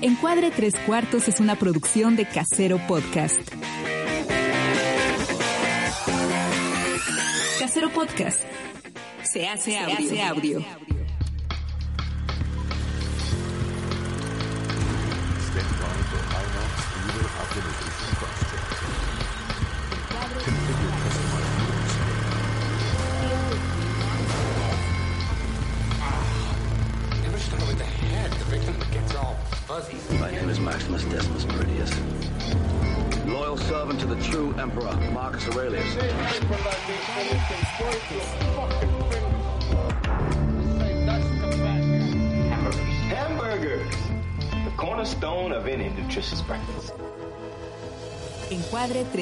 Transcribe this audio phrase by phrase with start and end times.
[0.00, 3.36] Encuadre Tres Cuartos es una producción de Casero Podcast.
[7.58, 8.40] Casero Podcast.
[9.24, 9.96] Se hace audio.
[9.96, 10.64] Se hace audio.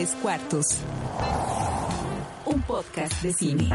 [0.06, 0.66] Tres Cuartos.
[2.44, 3.68] Un podcast de cine.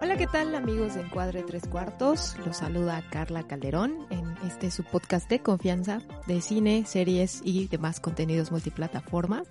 [0.00, 2.36] Hola, ¿qué tal amigos de Encuadre Tres Cuartos?
[2.46, 7.98] Los saluda Carla Calderón en este su podcast de confianza de cine, series y demás
[7.98, 9.42] contenidos multiplataforma.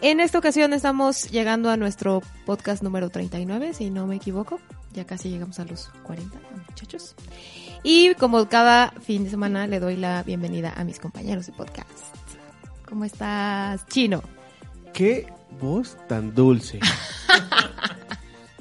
[0.00, 4.60] En esta ocasión estamos llegando a nuestro podcast número 39, si no me equivoco.
[4.92, 7.16] Ya casi llegamos a los 40, muchachos.
[7.82, 11.90] Y como cada fin de semana le doy la bienvenida a mis compañeros de podcast.
[12.88, 14.22] ¿Cómo estás, Chino?
[14.94, 15.26] Qué
[15.60, 16.78] voz tan dulce.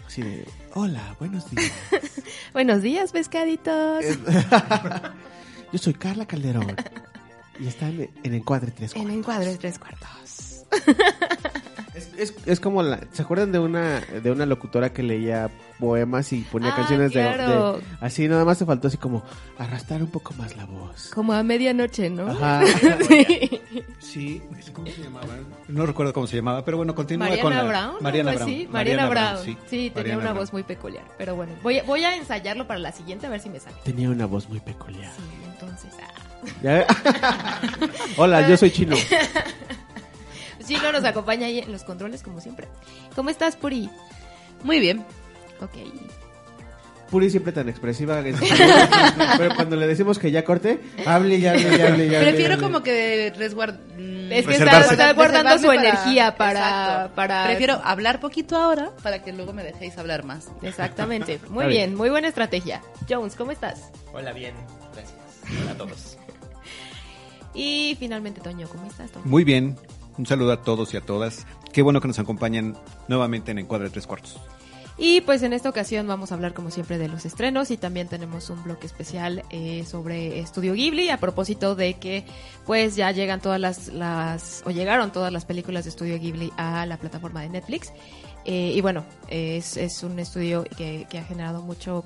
[0.08, 1.72] Así de, hola, buenos días.
[2.54, 4.04] Buenos días, pescaditos.
[5.72, 6.76] Yo soy Carla Calderón
[7.60, 9.18] y están en Encuadre Tres En Cuartos.
[9.18, 10.57] Encuadre Tres Cuartos.
[11.94, 16.32] Es, es, es como la, ¿se acuerdan de una de una locutora que leía poemas
[16.32, 17.78] y ponía Ah, canciones de- claro.
[17.78, 19.24] de, así nada más te faltó así como
[19.58, 21.10] arrastrar un poco más la voz.
[21.14, 22.28] Como a medianoche, ¿no?
[22.30, 22.62] Ajá.
[23.00, 23.62] Sí.
[24.00, 24.42] Sí,
[24.74, 25.28] ¿cómo se llamaba?
[25.68, 27.64] No recuerdo cómo se llamaba, pero bueno, continúa Mariana con la...
[27.64, 27.96] Brown.
[28.02, 28.44] Mariana Brown.
[28.50, 28.68] así.
[28.72, 29.38] Mariana, Brown.
[29.44, 30.38] Sí, tenía Mariana una Brown.
[30.38, 31.04] voz muy peculiar.
[31.18, 33.76] Pero bueno, voy a, voy a ensayarlo para la siguiente a ver si me sale.
[33.84, 35.12] Tenía una voz muy peculiar.
[35.16, 35.92] Sí, entonces.
[36.02, 36.14] ah.
[36.64, 36.86] ¿Ya?
[38.18, 38.96] Hola, yo soy chino.
[40.68, 42.68] Chino nos acompaña ahí en los controles, como siempre.
[43.16, 43.90] ¿Cómo estás, Puri?
[44.64, 45.04] Muy bien.
[45.62, 45.74] Ok.
[47.10, 48.20] Puri siempre tan expresiva.
[48.20, 48.36] es-
[49.38, 52.20] Pero cuando le decimos que ya corte, hable y hable y hable y hable.
[52.32, 52.64] Prefiero hable.
[52.66, 53.76] como que resguard...
[53.98, 57.46] mm, Es que está, está guardando su energía para, para...
[57.46, 60.50] Prefiero hablar poquito ahora para que luego me dejéis hablar más.
[60.62, 61.40] Exactamente.
[61.50, 61.96] Muy bien, bien.
[61.96, 62.82] muy buena estrategia.
[63.10, 63.90] Jones, ¿cómo estás?
[64.14, 64.54] Hola, bien,
[64.94, 65.62] gracias.
[65.64, 66.18] Hola a todos.
[67.60, 69.26] Y finalmente, Toño, ¿cómo estás, Toño?
[69.26, 69.76] Muy bien.
[70.18, 71.46] Un saludo a todos y a todas.
[71.74, 72.76] Qué bueno que nos acompañan
[73.08, 74.38] nuevamente en Encuadre Tres Cuartos.
[75.00, 78.08] Y pues en esta ocasión vamos a hablar como siempre de los estrenos y también
[78.08, 82.26] tenemos un bloque especial eh, sobre Estudio Ghibli a propósito de que
[82.66, 86.88] pues ya llegan todas las, las o llegaron todas las películas de Estudio Ghibli a
[86.88, 87.94] la plataforma de Netflix
[88.50, 92.06] Eh, y bueno es, es un estudio que, que ha generado mucho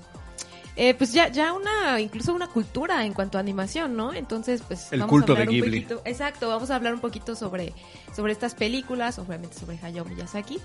[0.75, 4.91] eh, pues ya ya una incluso una cultura en cuanto a animación no entonces pues
[4.91, 5.81] El vamos culto a hablar de un Ghibli.
[5.81, 7.73] poquito exacto vamos a hablar un poquito sobre
[8.15, 10.59] sobre estas películas obviamente sobre Hayao Miyazaki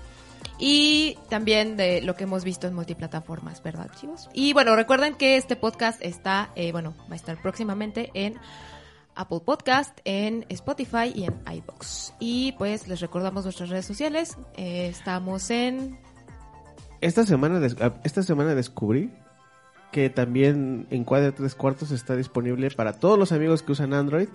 [0.59, 4.29] y también de lo que hemos visto en multiplataformas, ¿verdad, chicos?
[4.33, 8.35] Y bueno, recuerden que este podcast está, eh, bueno, va a estar próximamente en
[9.15, 12.13] Apple Podcast, en Spotify y en iBox.
[12.19, 14.37] Y pues les recordamos nuestras redes sociales.
[14.55, 15.99] Eh, estamos en
[17.01, 19.11] Esta semana, ah, esta semana descubrí
[19.97, 24.27] que también Encuadre Tres Cuartos está disponible para todos los amigos que usan Android.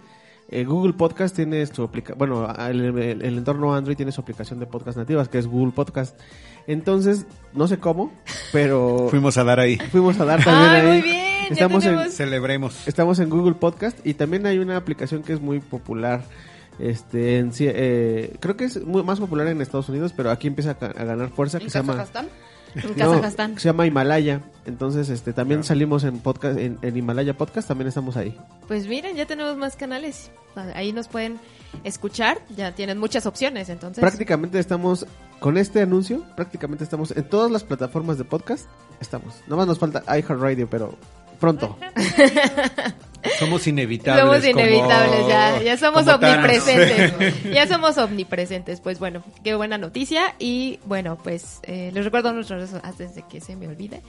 [0.48, 4.58] Eh, Google Podcast tiene su aplicación, bueno, el, el- el entorno Android tiene su aplicación
[4.58, 6.18] de podcast nativas, que es Google Podcast.
[6.66, 8.12] Entonces, no sé cómo,
[8.52, 9.76] pero Fuimos a dar ahí.
[9.92, 10.88] fuimos a dar también ¡Ay, ahí.
[10.88, 11.22] muy bien!
[11.52, 12.88] Estamos en, Celebremos.
[12.88, 16.24] estamos en Google Podcast y también hay una aplicación que es muy popular.
[16.80, 20.72] Este, en eh, creo que es muy, más popular en Estados Unidos, pero aquí empieza
[20.72, 22.04] a, ganar fuerza, que ¿En se llama...
[22.74, 22.90] Kazajstán?
[22.92, 23.58] En No, Kazajstán.
[23.58, 24.40] se llama Himalaya.
[24.64, 28.36] Entonces, este, también salimos en podcast, en, en Himalaya Podcast, también estamos ahí.
[28.68, 30.30] Pues miren, ya tenemos más canales.
[30.74, 31.38] Ahí nos pueden
[31.84, 32.38] escuchar.
[32.56, 34.00] Ya tienen muchas opciones, entonces.
[34.00, 35.06] Prácticamente estamos,
[35.40, 38.66] con este anuncio, prácticamente estamos en todas las plataformas de podcast.
[39.00, 39.34] Estamos.
[39.48, 40.94] Nomás nos falta iHeartRadio, pero
[41.40, 41.76] pronto.
[43.38, 44.24] Somos inevitables.
[44.24, 46.22] Somos como- inevitables, ya, ya somos Thanos.
[46.28, 47.42] omnipresentes.
[47.54, 48.80] ya somos omnipresentes.
[48.80, 50.34] Pues bueno, qué buena noticia.
[50.38, 54.02] Y bueno, pues eh, les recuerdo nuestros redes antes de que se me olvide.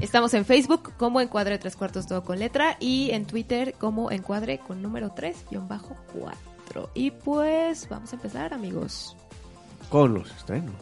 [0.00, 4.58] Estamos en Facebook como Encuadre Tres Cuartos Todo con Letra y en Twitter como Encuadre
[4.58, 6.88] con número 3-4.
[6.94, 9.16] Y pues vamos a empezar, amigos.
[9.90, 10.74] Con los estrenos.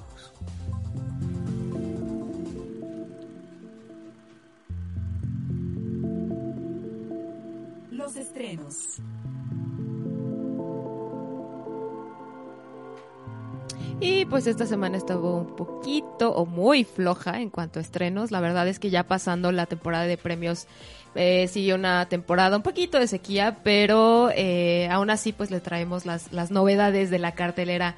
[8.16, 9.00] Estrenos.
[14.00, 18.30] Y pues esta semana estuvo un poquito o muy floja en cuanto a estrenos.
[18.30, 20.68] La verdad es que ya pasando la temporada de premios
[21.16, 26.06] eh, siguió una temporada un poquito de sequía, pero eh, aún así pues le traemos
[26.06, 27.96] las, las novedades de la cartelera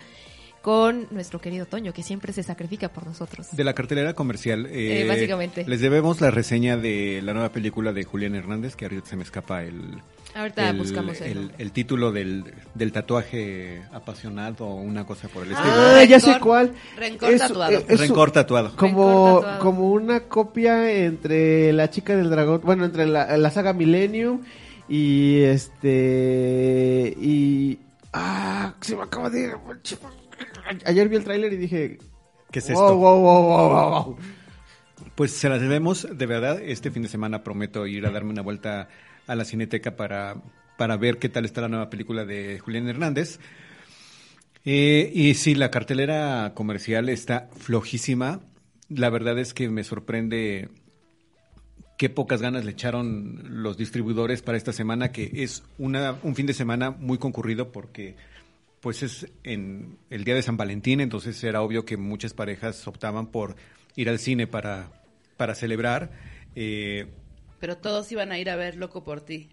[0.62, 3.49] con nuestro querido Toño, que siempre se sacrifica por nosotros.
[3.57, 4.67] De la cartelera comercial.
[4.71, 5.65] Eh, básicamente.
[5.67, 9.23] Les debemos la reseña de la nueva película de Julián Hernández, que ahorita se me
[9.23, 10.03] escapa el,
[10.35, 11.57] Ahorita el, buscamos el, el, nombre.
[11.59, 15.73] el título del, del tatuaje apasionado o una cosa por el estilo.
[15.75, 16.73] Ah, ya sé Rencor- cuál.
[16.97, 17.73] rencor Es- tatuado.
[17.79, 18.77] eh, es Rencor tatuado.
[18.77, 19.59] como, Rencor tatuado.
[19.61, 24.43] como una copia entre la chica del dragón, bueno, entre la, la saga Millennium
[24.91, 27.79] y este y
[28.12, 29.55] ah, se me acaba de
[30.85, 31.99] ayer vi el tráiler y dije
[32.51, 32.97] ¿Qué es esto?
[32.97, 34.17] wow, wow, wow, wow, wow.
[35.15, 36.61] Pues se las debemos, de verdad.
[36.63, 38.89] Este fin de semana prometo ir a darme una vuelta
[39.27, 40.37] a la cineteca para,
[40.77, 43.39] para ver qué tal está la nueva película de Julián Hernández.
[44.65, 48.41] Eh, y sí, la cartelera comercial está flojísima.
[48.89, 50.69] La verdad es que me sorprende
[51.97, 56.47] qué pocas ganas le echaron los distribuidores para esta semana, que es una, un fin
[56.47, 58.17] de semana muy concurrido porque
[58.81, 63.27] pues es en el día de San Valentín, entonces era obvio que muchas parejas optaban
[63.27, 63.56] por
[63.97, 64.91] ir al cine para,
[65.37, 66.11] para celebrar.
[66.55, 67.06] Eh,
[67.59, 69.50] Pero todos iban a ir a ver Loco por ti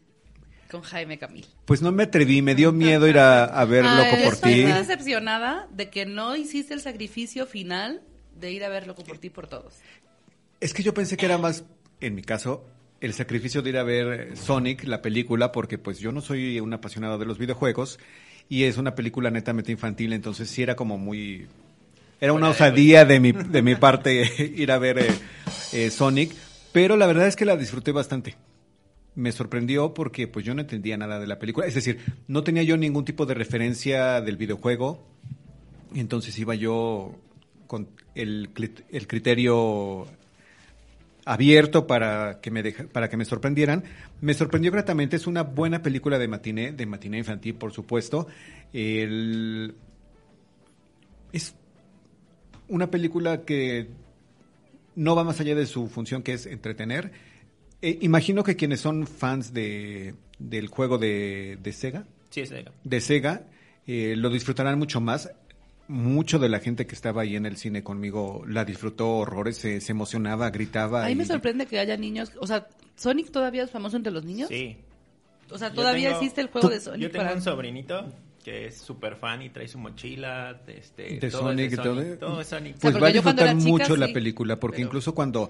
[0.71, 1.45] con Jaime Camil.
[1.65, 4.53] pues no me atreví, me dio miedo ir a, a ver Ay, Loco por estoy
[4.55, 4.61] ti.
[4.63, 8.01] muy decepcionada de que no hiciste el sacrificio final
[8.39, 9.75] de ir a ver Loco por ti por todos.
[10.59, 11.63] Es que yo pensé que era más,
[12.01, 12.65] en mi caso,
[13.01, 16.73] el sacrificio de ir a ver Sonic, la película, porque pues yo no soy un
[16.73, 17.99] apasionado de los videojuegos
[18.49, 21.47] y es una película netamente infantil, entonces sí era como muy...
[22.19, 25.07] Era una osadía de mi, de mi parte ir a ver eh,
[25.73, 26.33] eh, Sonic,
[26.71, 28.35] pero la verdad es que la disfruté bastante.
[29.15, 32.63] Me sorprendió porque pues yo no entendía nada de la película, es decir, no tenía
[32.63, 35.07] yo ningún tipo de referencia del videojuego,
[35.95, 37.15] entonces iba yo
[37.65, 38.49] con el,
[38.91, 40.07] el criterio
[41.27, 43.83] abierto para que me deja- para que me sorprendieran.
[44.21, 48.27] Me sorprendió gratamente, es una buena película de matiné, de matiné infantil, por supuesto.
[48.73, 49.75] El-
[51.33, 51.55] es
[52.69, 53.87] una película que
[54.95, 57.11] no va más allá de su función que es entretener.
[57.81, 62.73] Eh, imagino que quienes son fans de, del juego de, de Sega, Sí, negro.
[62.83, 63.43] de Sega,
[63.85, 65.29] eh, lo disfrutarán mucho más.
[65.89, 69.79] Mucho de la gente que estaba ahí en el cine conmigo la disfrutó horrores, se,
[69.79, 71.05] se emocionaba, gritaba.
[71.05, 72.67] A mí me sorprende que haya niños, o sea,
[72.97, 74.49] Sonic todavía es famoso entre los niños.
[74.49, 74.75] Sí.
[75.49, 78.05] O sea, todavía tengo- existe el juego de Sonic Yo tengo para- un sobrinito
[78.43, 81.77] que es súper fan y trae su mochila de, este, de todo Sonic es de
[81.77, 81.95] todo.
[81.95, 82.75] Sonic, todo es Sonic.
[82.79, 85.49] Pues va a disfrutar chica, mucho la película, porque Pero- incluso cuando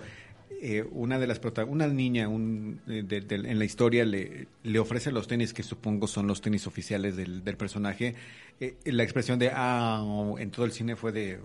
[0.62, 5.12] eh, una de las una niña un, eh, de- en la historia le, le ofrece
[5.12, 8.16] los tenis que supongo son los tenis oficiales del, personaje,
[8.60, 10.04] eh, la expresión de ah
[10.40, 11.40] en todo el cine fue de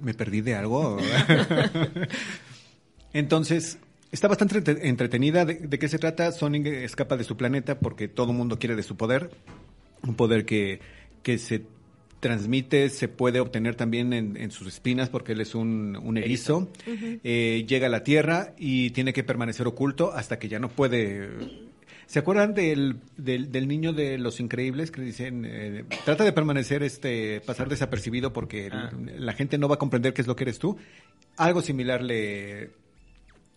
[0.00, 0.98] me perdí de algo.
[3.12, 3.78] Entonces,
[4.12, 5.44] está bastante entre- entretenida.
[5.44, 6.32] ¿De, de qué se trata?
[6.32, 9.30] Sonic escapa de su planeta porque todo el mundo quiere de su poder.
[10.02, 10.80] Un poder que,
[11.22, 11.62] que se
[12.20, 16.68] transmite, se puede obtener también en, en sus espinas porque él es un, un erizo.
[17.24, 21.28] Eh, llega a la Tierra y tiene que permanecer oculto hasta que ya no puede...
[22.06, 26.84] ¿Se acuerdan del, del, del niño de Los Increíbles que dicen, eh, trata de permanecer,
[26.84, 28.90] este, pasar desapercibido porque Ah.
[29.18, 30.76] la gente no va a comprender qué es lo que eres tú?
[31.36, 32.70] Algo similar le,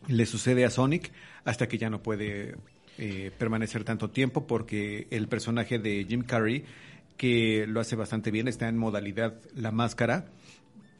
[0.07, 1.11] le sucede a Sonic
[1.45, 2.55] hasta que ya no puede
[2.97, 6.63] eh, permanecer tanto tiempo porque el personaje de Jim Carrey,
[7.19, 10.27] que lo hace bastante bien, está en modalidad la máscara.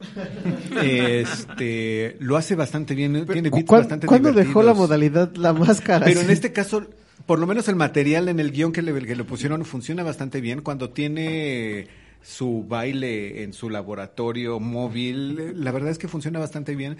[0.82, 6.04] este lo hace bastante bien, tiene beats ¿Cuán- bastante ¿Cuándo dejó la modalidad la máscara?
[6.04, 6.86] Pero en este caso,
[7.24, 10.42] por lo menos el material en el guion que le, que le pusieron funciona bastante
[10.42, 10.60] bien.
[10.60, 11.88] Cuando tiene
[12.22, 16.98] su baile en su laboratorio móvil, la verdad es que funciona bastante bien.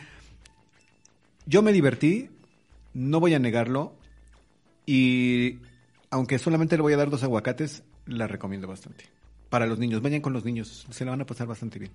[1.45, 2.31] Yo me divertí,
[2.95, 3.95] no voy a negarlo,
[4.87, 5.59] y
[6.09, 9.05] aunque solamente le voy a dar dos aguacates, la recomiendo bastante.
[9.49, 11.93] Para los niños, vayan con los niños, se la van a pasar bastante bien.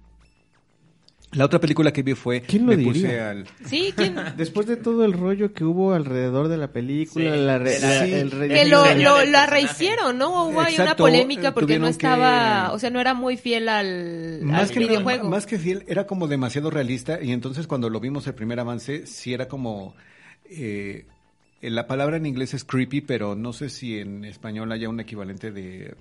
[1.31, 2.41] La otra película que vi fue...
[2.41, 3.29] ¿Quién lo me puse diría?
[3.31, 4.15] al- Sí, ¿quién?
[4.37, 8.05] Después de todo el rollo que hubo alrededor de la película, Sí, la re- la-
[8.05, 8.13] sí.
[8.13, 8.69] el Que rediseño
[9.03, 10.45] lo, lo, rehicieron, ¿no?
[10.47, 13.35] Hubo ahí una Exacto, polémica porque no tuvieron estaba, que- o sea, no era muy
[13.35, 15.29] fiel al, Más al que, videojuego.
[15.29, 19.05] más que fiel, era como demasiado realista y entonces cuando lo vimos el primer avance,
[19.07, 19.93] sí era como...
[20.45, 21.05] eh,
[21.61, 25.51] la palabra en inglés es creepy, pero no sé si en español haya un equivalente
[25.51, 25.95] de...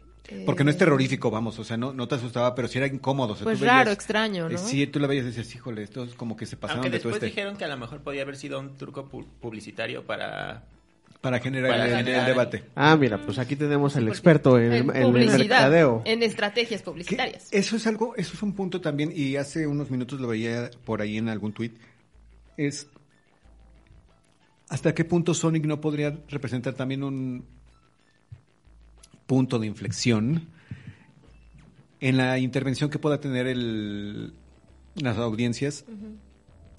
[0.46, 3.34] Porque no es terrorífico, vamos, o sea, no, no te asustaba, pero sí era incómodo.
[3.34, 4.54] o sea, Pues tú veías- raro, extraño, ¿no?
[4.54, 6.96] eh, Sí, tú la veías y decías, híjole, esto es como que se pasaron Aunque
[6.96, 7.26] de todo después este...
[7.26, 10.64] dijeron que a lo mejor podía haber sido un truco pu- publicitario para...
[11.20, 12.64] Para generar Para el, el generar- debate.
[12.74, 16.02] Ah, mira, pues aquí tenemos al experto en, en el- en el publicidad, mercadeo.
[16.06, 17.48] en estrategias publicitarias.
[17.50, 21.00] Eso es algo, eso es un punto también, y hace unos minutos lo veía por
[21.02, 21.74] ahí en algún tuit,
[22.56, 22.88] es
[24.68, 27.44] hasta qué punto Sonic no podría representar también un
[29.26, 30.48] punto de inflexión
[32.00, 34.34] en la intervención que pueda tener el,
[34.96, 35.84] las audiencias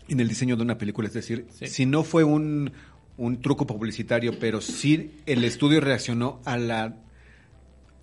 [0.07, 1.07] en el diseño de una película.
[1.07, 1.67] Es decir, Sí.
[1.67, 2.71] si no fue un,
[3.17, 6.97] un truco publicitario, pero sí el estudio reaccionó a la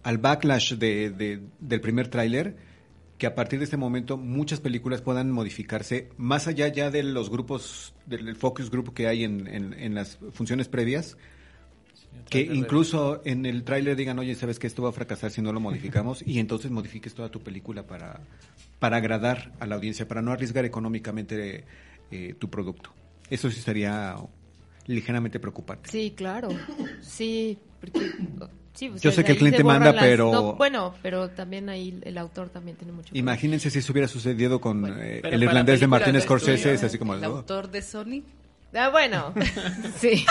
[0.03, 2.57] al backlash de, de- del primer tráiler,
[3.23, 7.31] que a partir de este momento muchas películas puedan modificarse más allá ya de los
[7.31, 11.17] grupos, del focus group que hay en, en- en las funciones previas,
[12.29, 15.53] que incluso en el tráiler digan, oye, sabes que esto va a fracasar si no
[15.53, 18.19] lo modificamos, y entonces modifiques toda tu película para,
[18.81, 21.63] para agradar a la audiencia, para no arriesgar económicamente
[22.11, 22.93] eh, tu producto.
[23.31, 24.17] Eso sí sería
[24.89, 25.89] ligeramente preocupante.
[25.89, 26.49] Sí, claro.
[27.03, 28.11] Sí, porque...
[28.75, 32.19] sí, pues, Yo sé que el cliente manda, pero- no, bueno, pero también ahí el
[32.19, 33.11] autor también tiene mucho...
[33.17, 37.15] Imagínense si eso hubiera sucedido con eh, el irlandés de de Scorsese, es así como...
[37.15, 37.37] El "Oh".
[37.39, 38.25] autor de Sonic.
[38.75, 39.35] Ah, bueno,
[40.01, 40.25] sí.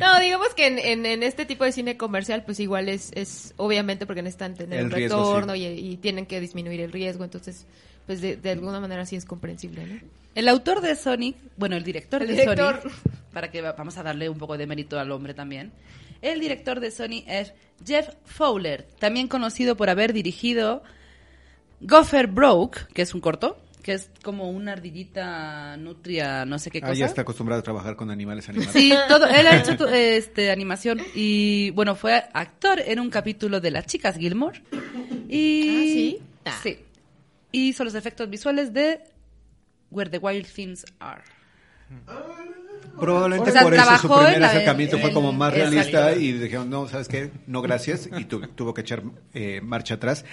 [0.00, 3.52] No, digamos que en, en, en este tipo de cine comercial, pues igual es, es
[3.58, 5.60] obviamente porque necesitan tener El un riesgo, retorno sí.
[5.60, 7.66] y, y tienen que disminuir el riesgo, entonces,
[8.06, 10.00] pues de, de alguna manera sí es comprensible, ¿no?
[10.34, 12.80] El autor de Sonic, bueno, el director El de director.
[12.80, 12.96] Sonic,
[13.34, 15.72] para que va- vamos a darle un poco de mérito al hombre también.
[16.22, 17.52] El director de Sonic es
[17.84, 20.82] Jeff Fowler, también conocido por haber dirigido
[21.80, 26.78] Gopher Broke, que es un corto, que es como una ardillita nutria, no sé qué
[26.78, 26.94] Ah, cosa.
[26.94, 28.72] ya está acostumbrado a trabajar con animales animados.
[28.72, 33.60] Sí, todo, él ha hecho tu- este, animación y bueno, fue actor en un capítulo
[33.60, 34.62] de Las Chicas Gilmore.
[35.28, 36.18] Y, Ah, ¿sí?
[36.44, 36.60] Ah.
[36.62, 36.78] Sí.
[37.50, 39.00] Y hizo los efectos visuales de
[39.90, 41.22] Where the Wild Things Are.
[42.98, 46.70] Probablemente O sea, por eso su primer en acercamiento fue como más realista y dijeron,
[46.70, 47.30] no, ¿sabes qué?
[47.46, 48.08] No, gracias.
[48.18, 49.02] Y tu- tuvo que echar
[49.34, 50.24] eh, marcha atrás.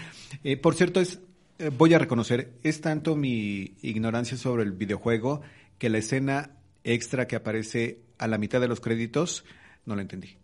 [0.44, 1.20] Eh, por cierto, es
[1.60, 5.42] eh, voy a reconocer, es tanto mi ignorancia sobre el videojuego
[5.78, 6.51] que la escena
[6.84, 9.44] extra que aparece a la mitad de los créditos
[9.86, 10.38] no la entendí.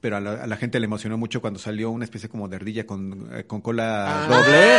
[0.00, 2.56] Pero a la, a la gente le emocionó mucho cuando salió una especie como de
[2.56, 4.78] ardilla con, eh, con cola doble.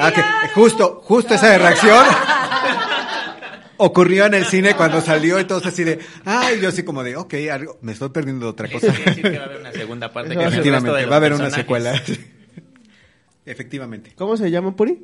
[0.00, 0.22] Ah, que
[0.54, 2.04] justo, justo esa reacción
[3.80, 7.16] ocurrió en el cine cuando salió y todos así de, ay, yo así como de,
[7.16, 8.92] ok, algo- me estoy perdiendo de otra cosa.
[8.92, 10.36] que va a haber una segunda parte.
[10.36, 12.00] Que Efectivamente, va a haber una secuela.
[13.46, 14.12] Efectivamente.
[14.16, 14.98] ¿Cómo se llama, Puri?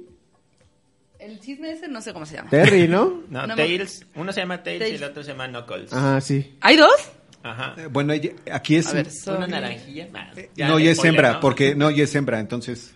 [1.18, 2.50] El chisme ese no sé cómo se llama.
[2.50, 3.22] Terry, ¿no?
[3.30, 4.06] No, No, Tails.
[4.14, 5.92] Uno se llama Tails, y el otro se llama Knuckles.
[5.92, 6.56] Ah, sí.
[6.60, 6.94] ¿Hay dos?
[7.42, 7.74] Ajá.
[7.78, 8.12] Eh, Bueno,
[8.52, 8.86] aquí es...
[8.88, 9.48] A ver, Una Sonic.
[9.48, 10.08] naranjilla.
[10.54, 11.40] Ya, no, y es spoiler, hembra, ¿no?
[11.40, 12.92] porque no, y es hembra, entonces...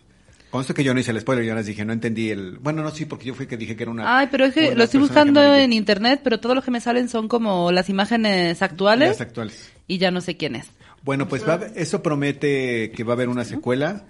[0.51, 2.59] Consta que yo no hice el spoiler, yo les dije, no entendí el...
[2.59, 4.19] Bueno, no, sí, porque yo fui que dije que era una...
[4.19, 7.09] Ay, pero es que lo estoy buscando en internet, pero todo lo que me salen
[7.09, 9.71] son como las imágenes actuales Las actuales.
[9.87, 10.67] y ya no sé quién es.
[11.03, 14.07] Bueno, pues va eso promete que va a haber una secuela.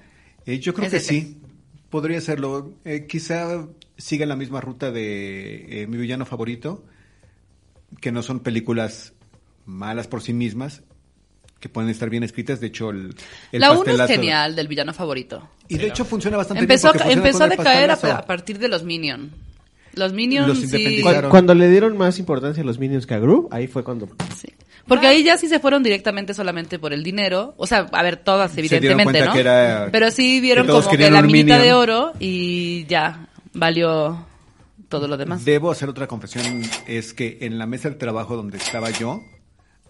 [0.47, 1.37] Eh, yo creo Es que sí,
[1.91, 2.73] podría serlo.
[2.85, 3.67] Eh, quizá
[3.99, 6.85] siga la misma ruta de eh, mi villano favorito,
[8.01, 9.13] que no son películas
[9.67, 10.83] malas por sí mismas,
[11.61, 12.59] que pueden estar bien escritas.
[12.61, 13.15] De hecho, el,
[13.53, 15.49] el la 1 es genial del villano favorito.
[15.69, 17.03] Y de hecho funciona bastante Empezó, bien.
[17.05, 19.31] funciona empezó a decaer a, a partir de los Minions.
[19.93, 21.03] Los Minions Los sí.
[21.29, 24.09] Cuando le dieron más importancia a los Minions que a Gru, ahí fue cuando...
[24.37, 24.49] sí.
[24.87, 27.55] Porque ahí ya sí se fueron directamente solamente por el dinero.
[27.59, 29.33] O sea, a ver, todas evidentemente, ¿no?
[29.33, 31.63] que era- Pero sí vieron que como que la minita Minion.
[31.63, 34.27] de oro y ya valió
[34.89, 35.45] todo lo demás.
[35.45, 39.23] Debo hacer otra confesión, es que en la mesa de trabajo donde estaba yo,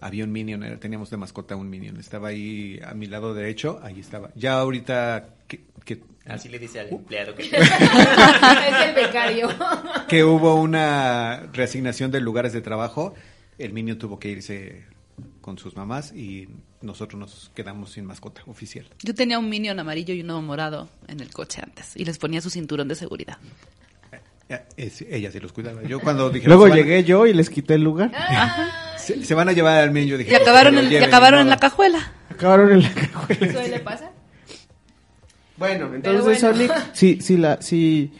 [0.01, 3.79] había un Minion, era- teníamos de mascota un Minion, estaba ahí a mi lado derecho,
[3.83, 4.31] ahí estaba.
[4.35, 6.81] Ya ahorita que, que, Así le dice Uh.
[6.81, 7.43] al empleado que...
[7.55, 9.49] es el becario.
[10.07, 13.13] que hubo una reasignación de lugares de trabajo,
[13.57, 14.83] el Minion tuvo que irse
[15.41, 16.47] con sus mamás y
[16.81, 18.87] nosotros nos quedamos sin mascota oficial.
[19.03, 22.41] Yo tenía un Minion amarillo y uno morado en el coche antes y les ponía
[22.41, 23.37] su cinturón de seguridad.
[24.49, 25.83] Eh, es- ella sí los cuidaba.
[25.83, 26.47] Yo cuando dije...
[26.47, 28.11] Luego llegué yo y les quité el lugar.
[29.01, 30.31] Se, se van a llevar al yo dije...
[30.31, 31.61] Y acabaron, "Que lo en, y acabaron en la modo".
[31.61, 32.11] cajuela.
[32.29, 33.51] Acabaron en la cajuela.
[33.51, 34.11] ¿Suele pasar?
[35.57, 36.39] Bueno, Pero entonces bueno.
[36.39, 38.11] Sonic, si, si, la, si,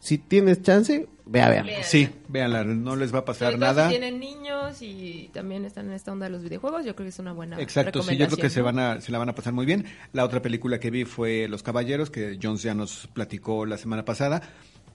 [0.00, 1.64] si tienes chance, Vea, vea.
[1.82, 3.84] Sí, véanla, no les va a pasar nada.
[3.86, 7.10] Si tienen niños y también están en esta onda de los videojuegos, yo creo que
[7.10, 9.34] es una buena Exacto, sí, yo creo que se van a, se la van a
[9.34, 9.86] pasar muy bien.
[10.12, 14.04] La otra película que vi fue Los Caballeros, que Jones ya nos platicó la semana
[14.04, 14.42] pasada,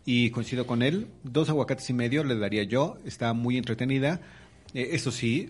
[0.06, 1.08] y coincido con él.
[1.24, 4.22] Dos aguacates y medio le daría yo, está muy entretenida.
[4.74, 5.50] Eh, eso sí,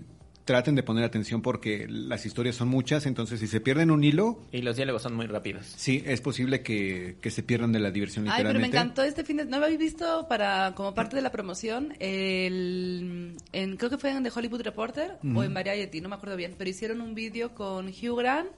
[0.50, 4.40] traten de poner atención porque las historias son muchas, entonces si se pierden un hilo,
[4.52, 5.68] Y los diálogos son muy rápidos.
[5.78, 9.24] sí, es posible que, que se pierdan de la diversión Ay, pero me encantó este
[9.24, 9.46] fin de...
[9.46, 11.94] ¿No habéis visto para como parte de la promoción?
[12.00, 16.36] El, en, creo que fue en The Hollywood Reporter o en Variety, no me acuerdo
[16.36, 18.50] bien, pero hicieron un vídeo con Hugh Grant,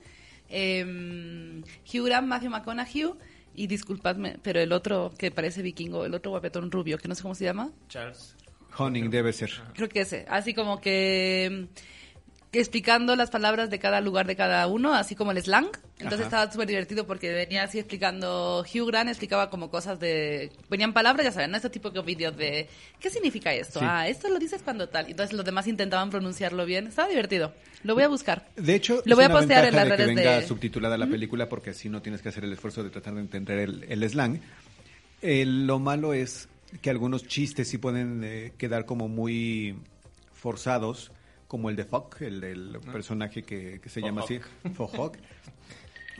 [0.48, 1.62] em,
[1.94, 3.12] Hugh Grant, Matthew McConaughey
[3.54, 7.22] y disculpadme, pero el otro que parece vikingo, el otro guapetón rubio, que no sé
[7.22, 7.70] cómo se llama.
[7.90, 8.38] Charles.
[8.78, 9.52] Honing debe ser.
[9.74, 10.26] Creo que ese.
[10.30, 11.68] Así como que,
[12.52, 15.68] que explicando las palabras de cada lugar de cada uno, así como el slang.
[16.00, 16.38] Entonces Ajá.
[16.44, 20.52] estaba súper divertido porque venía así explicando, Hugh Grant explicaba como cosas de...
[20.68, 21.58] Venían palabras, ya saben, ¿no?
[21.58, 22.68] Este tipo de vídeos de...
[23.00, 23.80] ¿Qué significa esto?
[23.80, 23.86] Sí.
[23.88, 25.08] Ah, esto lo dices cuando tal.
[25.10, 26.88] Entonces los demás intentaban pronunciarlo bien.
[26.88, 27.54] Estaba divertido.
[27.84, 28.48] Lo voy a buscar.
[28.56, 31.06] De hecho, Lo voy a postear en las de que redes venga de- subtitulada la
[31.08, 34.10] película porque así no tienes que hacer el esfuerzo de tratar de entender el, el
[34.10, 34.40] slang.
[35.22, 36.50] Eh, lo malo es
[36.82, 39.76] que algunos chistes sí pueden eh, quedar como muy
[40.34, 41.12] forzados,
[41.48, 44.40] como el de Fuck, el del personaje que, que se llama así,
[44.74, 45.18] Fohawk,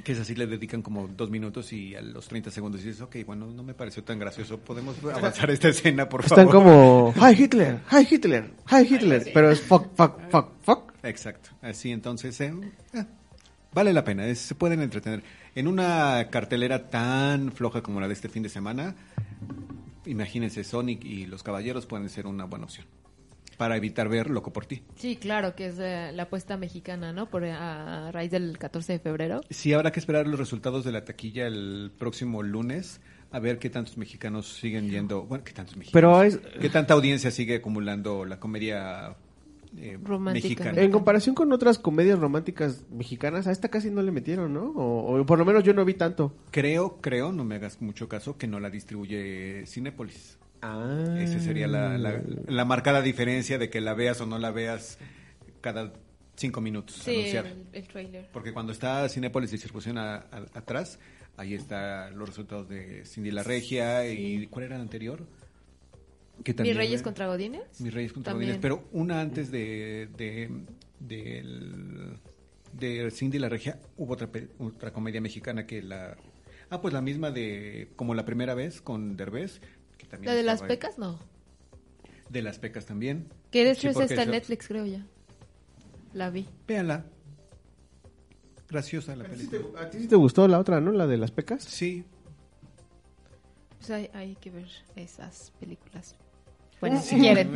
[0.04, 3.18] que es así, le dedican como dos minutos y a los 30 segundos dices, ok,
[3.26, 6.52] bueno, no me pareció tan gracioso, podemos avanzar esta escena, por Están favor.
[6.52, 10.94] como, hi Hitler, hi Hitler, hi Hitler, pero es fuck, fuck, fuck, fuck.
[11.04, 12.54] Exacto, así entonces eh,
[12.94, 13.06] eh,
[13.74, 15.24] vale la pena, es- se pueden entretener.
[15.56, 18.96] En una cartelera tan floja como la de este fin de semana,
[20.12, 22.86] imagínense, Sonic y los Caballeros pueden ser una buena opción
[23.58, 24.82] para evitar ver Loco por ti.
[24.96, 27.30] Sí, claro, que es eh, la apuesta mexicana, ¿no?
[27.30, 29.42] Por a raíz del 14 de febrero.
[29.52, 33.70] Sí, habrá que esperar los resultados de la taquilla el próximo lunes, a ver qué
[33.70, 38.26] tantos mexicanos siguen yendo, bueno, qué tantos mexicanos, Pero es, qué tanta audiencia sigue acumulando
[38.26, 39.16] la comedia
[39.78, 40.82] eh, mexicana.
[40.82, 44.72] en comparación con otras comedias románticas mexicanas, a esta casi no le metieron, ¿no?
[44.72, 46.36] O, o por lo menos yo no vi tanto.
[46.52, 50.38] Creo, creo, no me hagas mucho caso, que no la distribuye Cinépolis.
[50.62, 51.16] Ah.
[51.20, 55.00] Esa sería la, la, la marcada diferencia de que la veas o no la veas
[55.62, 55.94] cada
[56.36, 57.46] cinco minutos Sí, anunciar.
[57.48, 58.30] el, el trailer.
[58.32, 61.00] Porque cuando está Cinépolis distribución a- a- atrás,
[61.38, 65.26] ahí están los resultados de Cindy la Regia y ¿cuál era el anterior?
[66.44, 67.80] Que ¿Mi también- Reyes contra Godines?
[67.82, 68.52] Mis Reyes contra También.
[68.52, 70.50] Godines, pero una antes de de,
[72.74, 76.16] de Cindy la Regia hubo otra pe- otra comedia mexicana que la
[76.70, 79.60] ah pues la misma de como la primera vez con Derbez
[79.98, 80.68] que también ¿La de las ahí.
[80.70, 80.98] pecas?
[80.98, 81.20] No.
[82.30, 84.86] de las pecas también Que de Sí, hecho es porque esta en eso- Netflix, creo
[84.86, 85.06] ya.
[86.14, 86.48] La vi.
[86.68, 87.06] véanla
[88.70, 90.92] graciosa la película ¿A ti sí te gustó la otra, no?
[90.92, 91.64] La de las pecas.
[91.64, 92.06] sí
[93.80, 96.16] Pues hay, hay que ver esas películas.
[96.82, 97.52] Bueno, si quieren.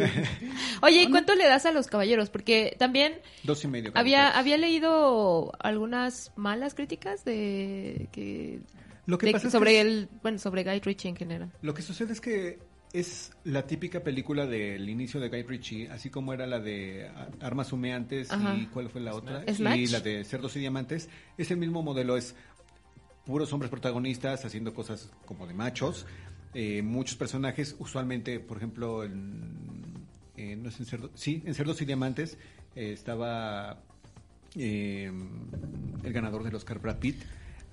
[0.82, 2.30] Oye, ¿y cuánto le das a los caballeros?
[2.30, 8.60] Porque también dos y medio había había leído algunas malas críticas de que
[9.08, 11.52] lo que de- pasa es sobre que es- el bueno sobre Guy Ritchie en general.
[11.62, 12.60] Lo que sucede es que
[12.94, 17.10] es la típica película del inicio de Guy Ritchie, así como era la de
[17.42, 18.56] Armas Humeantes Ajá.
[18.56, 19.78] y cuál fue la otra, Snatch.
[19.78, 21.10] y la de Cerdos y Diamantes.
[21.38, 22.36] Es el mismo modelo, es
[23.26, 26.06] puros hombres protagonistas haciendo cosas como de machos,
[26.56, 31.80] eh, muchos personajes, usualmente, por ejemplo, en, en- no sé, en Cerdo- sí, en Cerdos
[31.82, 32.38] y Diamantes
[32.76, 33.80] eh, estaba
[34.56, 35.12] eh,
[36.04, 37.18] el ganador del Oscar Brad Pitt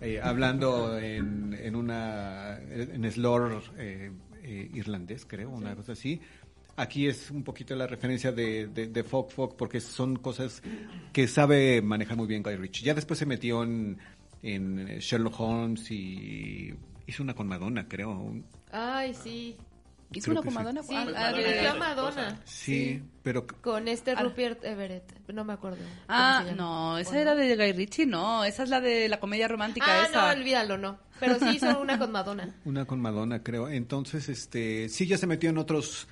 [0.01, 4.11] eh, hablando en, en una en slur eh,
[4.43, 6.21] eh, irlandés creo una cosa así.
[6.75, 10.61] Aquí es un poquito la referencia de, de, de Folk Folk porque son cosas
[11.13, 12.85] que sabe manejar muy bien Guy Ritchie.
[12.87, 13.99] Ya después se metió en,
[14.43, 16.75] en Sherlock Holmes y
[17.07, 19.57] hizo una con Madonna creo un- Ay, sí.
[20.15, 20.55] ¿Hizo Creo una con.
[20.55, 20.83] Madonna?
[20.83, 24.23] Sí, Ah, Madonna a sí, pero Con este Ah.
[24.23, 25.79] Rupert Everett, no me acuerdo.
[26.07, 29.49] Ah, no, esa ¿O era de Guy Ritchie, no, esa es la de la comedia
[29.49, 30.35] romántica Ah, esa.
[30.35, 30.99] no, olvídalo, no.
[31.19, 32.55] Pero sí hizo una con Madonna.
[32.67, 33.69] Una con Madonna, creo.
[33.71, 36.09] Entonces, este, sí ya se metió en otros,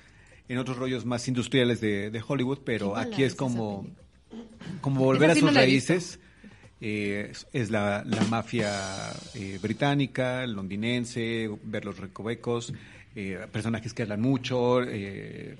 [0.47, 3.85] en otros rollos más industriales de, de Hollywood, pero aquí es como,
[4.81, 5.93] como volver Esa a sí sus no la he visto.
[6.81, 8.71] Eh, es, es la, la mafia
[9.35, 12.73] eh, británica, londinense, ver los recovecos,
[13.15, 14.81] eh, personajes que hablan mucho.
[14.83, 15.57] eh,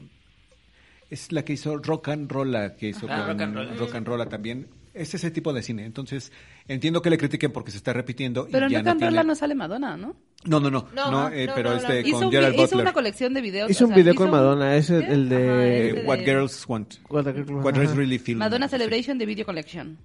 [1.10, 3.74] es la que hizo Rock and Rolla, que hizo Ah, con Rock and Rolla.
[3.76, 4.68] Rock and Rolla también.
[4.94, 5.86] Es ese tipo de cine.
[5.86, 6.32] Entonces,
[6.68, 8.48] entiendo que le critiquen porque se está repitiendo.
[8.48, 10.16] y Pero en ya Rock no and tiene- Rolla no sale Madonna, ¿no?
[10.46, 12.08] no, no, no, No, no, eh, no, pero no, este no.
[12.08, 12.82] Hizo, con un, Gerald vi- hizo Butler.
[12.82, 13.70] una colección de videos.
[13.72, 15.94] Hizo o un sea, video con hizo- Madonna, es el, el Ajá, de...
[15.94, 16.96] de- What Girls Want.
[17.10, 18.38] What, What Girls Really Feel.
[18.38, 19.98] Madonna Celebration de Video Collection.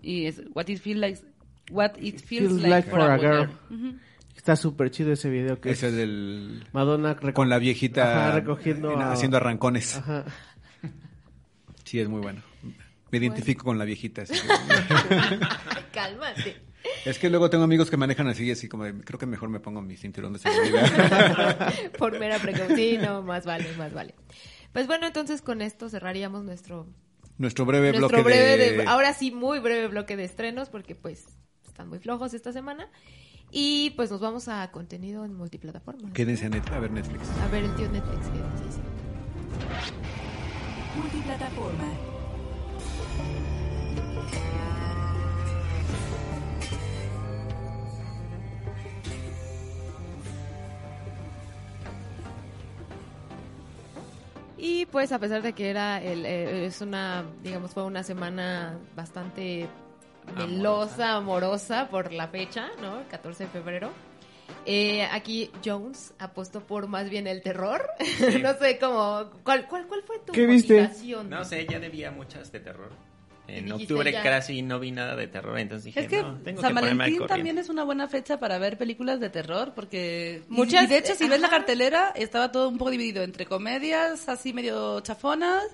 [0.00, 1.20] Y es What It Feels Like,
[1.70, 3.50] what it feels, Feels like, like for a girl.
[4.36, 6.64] Está súper chido ese video que Ese es del...
[6.72, 9.96] Madonna Con la viejita Ajá, recogiendo en- a- haciendo arrancones.
[9.96, 10.24] Ajá.
[11.84, 12.42] Sí, es muy bueno.
[13.10, 14.22] Me identifico con la viejita.
[14.22, 14.34] así.
[15.92, 16.56] Cálmate.
[17.04, 19.60] es que luego tengo amigos que manejan así, así como, de, creo que mejor me
[19.60, 21.72] pongo mi cinturón de seguridad.
[21.98, 22.76] Por mera precaución.
[22.78, 24.14] Sí, no, más vale, más vale.
[24.72, 26.86] Pues bueno, entonces con esto cerraríamos nuestro,
[27.38, 28.76] Nuestro breve nuestro bloque breve de...
[28.78, 31.24] de- ahora sí muy breve bloque de estrenos porque pues
[31.66, 32.88] están muy flojos esta semana
[33.50, 36.12] y pues nos vamos a contenido en multiplataforma.
[36.12, 37.28] Quédense a, Net- a ver Netflix.
[37.42, 38.80] A ver el tío Netflix qué dice.
[41.00, 41.88] Multiplataforma.
[54.58, 58.76] Y pues a pesar de que era el, eh, es una, digamos, fue una semana
[58.96, 59.68] bastante
[60.36, 63.00] melosa, amorosa por la fecha, ¿no?
[63.00, 63.90] El 14 de febrero.
[64.66, 67.88] Eh, aquí Jones apostó por más bien el terror.
[68.42, 69.30] no sé cómo.
[69.44, 70.80] ¿Cuál, cuál, cuál fue tu ¿Qué viste?
[70.80, 71.30] motivación?
[71.30, 72.90] No sé, ya debía muchas de terror.
[73.48, 74.22] En octubre ya.
[74.22, 76.90] casi no vi nada de terror, entonces dije, Es que no, tengo San que ponerme
[77.04, 80.42] al Valentín también es una buena fecha para ver películas de terror, porque...
[80.48, 84.28] Muchas- Y, de hecho, si ves la cartelera, estaba todo un poco dividido entre comedias
[84.28, 85.64] así medio chafonas,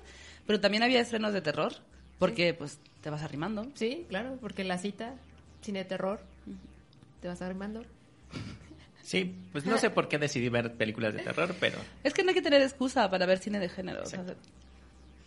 [0.47, 1.73] pero también había estrenos de terror,
[2.17, 3.67] porque pues te vas arrimando.
[3.75, 5.13] Sí, claro, porque la cita,
[5.61, 6.19] cine de terror,
[7.21, 7.83] te vas arrimando.
[9.01, 11.77] Sí, pues no sé por qué decidí ver películas de terror, pero...
[12.03, 14.01] Es que no hay que tener excusa para ver cine de género.
[14.01, 14.23] o sea,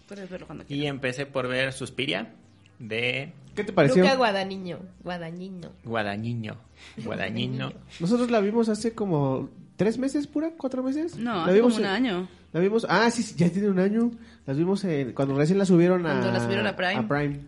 [0.08, 2.32] puedes verlo cuando Y empecé por ver Suspiria
[2.78, 4.02] de ¿Qué te pareció?
[4.02, 5.70] Luca Guadañino, Guadañino.
[5.84, 6.56] Guadañino.
[7.04, 7.72] Guadañino.
[8.00, 11.16] Nosotros la vimos hace como tres meses, pura, cuatro meses.
[11.16, 12.28] No, la hace vimos como un en- año.
[12.52, 14.10] La vimos, ah, sí, sí, ya tiene un año.
[14.46, 17.40] Las vimos en- cuando recién la subieron a, Cuando la subieron a Prime.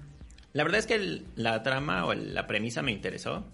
[0.53, 3.45] La verdad es que el- la trama o la premisa me interesó.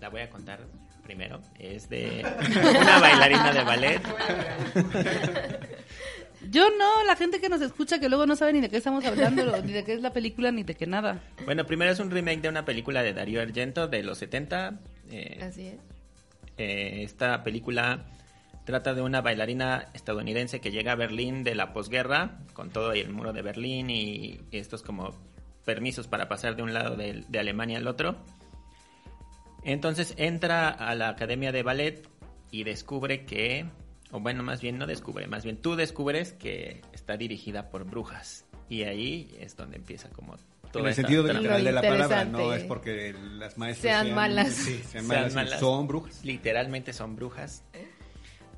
[0.00, 0.60] La voy a contar
[1.02, 1.40] primero.
[1.58, 2.22] Es de
[2.80, 4.02] una bailarina de ballet.
[6.48, 9.04] Yo no, la gente que nos escucha que luego no sabe ni de qué estamos
[9.04, 11.22] hablando, ni de qué es la película, ni de qué nada.
[11.44, 14.80] Bueno, primero es un remake de una película de Darío Argento de los 70.
[15.10, 15.74] Eh, Así es.
[16.56, 18.06] eh, esta película
[18.64, 23.10] trata de una bailarina estadounidense que llega a Berlín de la posguerra, con todo el
[23.10, 25.10] muro de Berlín y estos como
[25.64, 28.16] permisos para pasar de un lado de, de Alemania al otro.
[29.62, 32.08] Entonces entra a la academia de ballet
[32.50, 33.66] y descubre que,
[34.10, 38.44] o bueno, más bien no descubre, más bien tú descubres que está dirigida por brujas.
[38.68, 40.36] Y ahí es donde empieza como
[40.70, 44.52] todo En el sentido literal de la palabra, no es porque las maestras Sean malas.
[44.52, 45.60] Sí, sean Sean malas, malas.
[45.60, 46.24] son brujas.
[46.24, 47.64] Literalmente son brujas.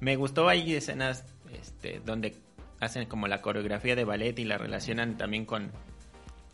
[0.00, 1.24] Me gustó ahí escenas
[1.60, 2.36] este, donde
[2.80, 5.70] hacen como la coreografía de ballet y la relacionan también con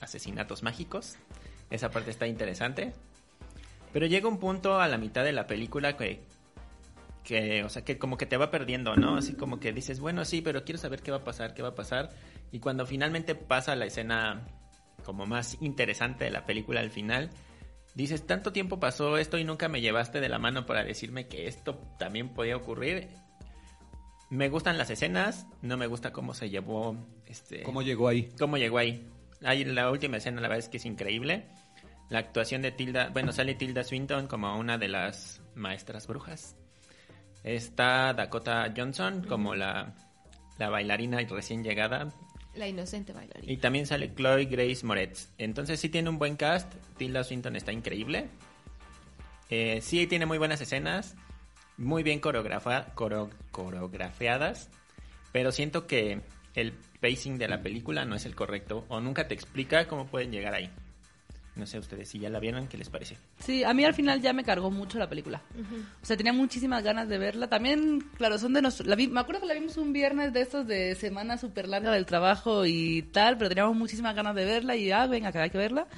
[0.00, 1.16] asesinatos mágicos.
[1.70, 2.92] Esa parte está interesante.
[3.92, 6.20] Pero llega un punto a la mitad de la película que,
[7.28, 9.18] que, o sea, que como que te va perdiendo, ¿no?
[9.18, 11.68] Así como que dices, bueno, sí, pero quiero saber qué va a pasar, qué va
[11.68, 12.08] a pasar.
[12.52, 14.46] Y cuando finalmente pasa la escena
[15.04, 17.28] como más interesante de la película al final,
[17.94, 21.46] dices, tanto tiempo pasó esto y nunca me llevaste de la mano para decirme que
[21.48, 23.08] esto también podía ocurrir.
[24.30, 28.30] Me gustan las escenas, no me gusta cómo se llevó, este, ¿Cómo llegó ahí?
[28.38, 29.06] cómo llegó ahí.
[29.44, 31.44] Ahí la última escena, la verdad es que es increíble.
[32.08, 36.56] La actuación de Tilda, bueno, sale Tilda Swinton como una de las maestras brujas.
[37.44, 39.94] Está Dakota Johnson como la,
[40.58, 42.12] la bailarina recién llegada.
[42.54, 43.52] La inocente bailarina.
[43.52, 45.28] Y también sale Chloe Grace Moretz.
[45.38, 46.72] Entonces sí tiene un buen cast.
[46.96, 48.28] Tilda Swinton está increíble.
[49.50, 51.14] Eh, sí tiene muy buenas escenas.
[51.76, 54.68] Muy bien coreografa- coro- coreografiadas.
[55.32, 56.20] Pero siento que
[56.54, 58.84] el pacing de la película no es el correcto.
[58.88, 60.70] O nunca te explica cómo pueden llegar ahí.
[61.58, 63.18] No sé ustedes si ya la vieron, ¿qué les parece?
[63.40, 65.42] Sí, a mí al final ya me cargó mucho la película.
[66.00, 67.48] O sea, tenía muchísimas ganas de verla.
[67.48, 68.96] También, claro, son de nosotros.
[68.96, 72.64] Me acuerdo que la vimos un viernes de estos de semana súper larga del trabajo
[72.64, 75.88] y tal, pero teníamos muchísimas ganas de verla y ah, venga, que hay que verla.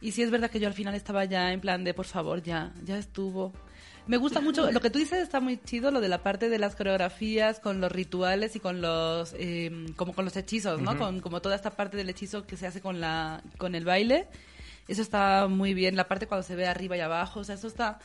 [0.00, 2.42] Y sí es verdad que yo al final estaba ya en plan de, por favor,
[2.42, 3.52] ya, ya estuvo.
[4.06, 6.58] Me gusta mucho, lo que tú dices está muy chido, lo de la parte de
[6.58, 10.96] las coreografías, con los rituales y con los, eh, como con los hechizos, ¿no?
[10.96, 14.28] Con como toda esta parte del hechizo que se hace con la, con el baile.
[14.88, 17.68] Eso está muy bien, la parte cuando se ve arriba y abajo, o sea, eso
[17.68, 17.98] está,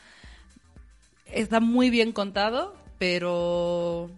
[1.26, 4.10] está muy bien contado, pero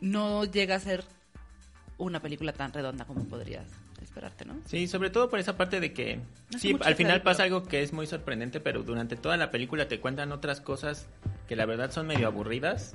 [0.00, 1.04] no llega a ser
[1.96, 3.64] una película tan redonda como podrías
[4.02, 4.54] esperarte, ¿no?
[4.66, 6.20] Sí, sobre todo por esa parte de que
[6.58, 10.00] sí, al final pasa algo que es muy sorprendente, pero durante toda la película te
[10.00, 11.06] cuentan otras cosas
[11.48, 12.94] que la verdad son medio aburridas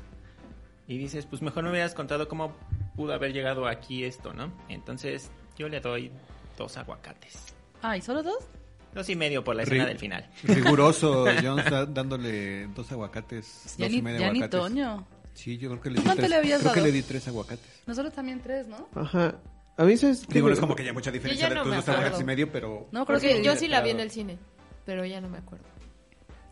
[0.87, 2.55] y dices, pues mejor me hubieras contado cómo
[2.95, 4.51] pudo haber llegado aquí esto, ¿no?
[4.69, 6.11] Entonces yo le doy
[6.57, 7.53] dos aguacates.
[7.81, 8.47] Ah, ¿y solo dos?
[8.93, 10.29] Dos y medio por la escena del final.
[10.43, 14.59] Riguroso, Jones da- dándole dos aguacates, Ya dos ni, y medio ya ni aguacates.
[14.59, 15.07] Toño.
[15.33, 17.27] Sí, yo creo que le di ¿Cuánto tres, le habías creo que le di tres
[17.27, 17.81] aguacates.
[17.87, 18.87] Nosotros también tres, ¿no?
[18.95, 19.35] Ajá.
[19.77, 21.75] A mí es Digo, no es como que haya mucha diferencia ya de no tus
[21.75, 22.89] dos aguacates y medio, pero...
[22.91, 24.37] No, creo que yo sí la vi en el cine,
[24.85, 25.63] pero ya no me acuerdo.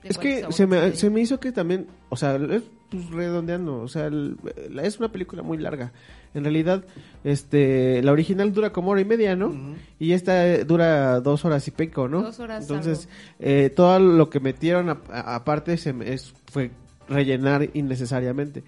[0.04, 3.88] Es que se me, se me hizo que también, o sea, es pues, redondeando, o
[3.89, 4.38] sea, el-
[4.69, 5.91] la- es una película muy larga.
[6.38, 6.86] En realidad,
[7.23, 9.54] este, la original dura como hora y media, ¿no?
[10.00, 12.21] Y esta eh, dura dos horas y pico, ¿no?
[12.21, 16.71] Dos horas Entonces, eh, todo lo que metieron aparte se me- es, fue
[17.10, 18.63] rellenar innecesariamente.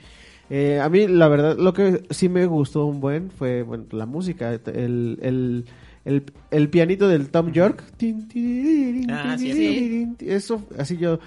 [0.49, 4.05] Eh, a mí, la verdad, lo que sí me gustó un buen fue bueno, la
[4.07, 5.65] música, el, el,
[6.05, 7.83] el, el pianito del Tom York.
[9.09, 11.19] Ah, sí, Eso, así yo...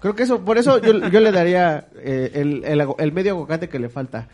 [0.00, 3.68] Creo que eso, por eso yo, yo le daría eh, el, el, el medio aguacate
[3.68, 4.28] que le falta.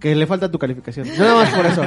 [0.00, 1.08] Que le falta tu calificación.
[1.18, 1.82] Nada más por eso.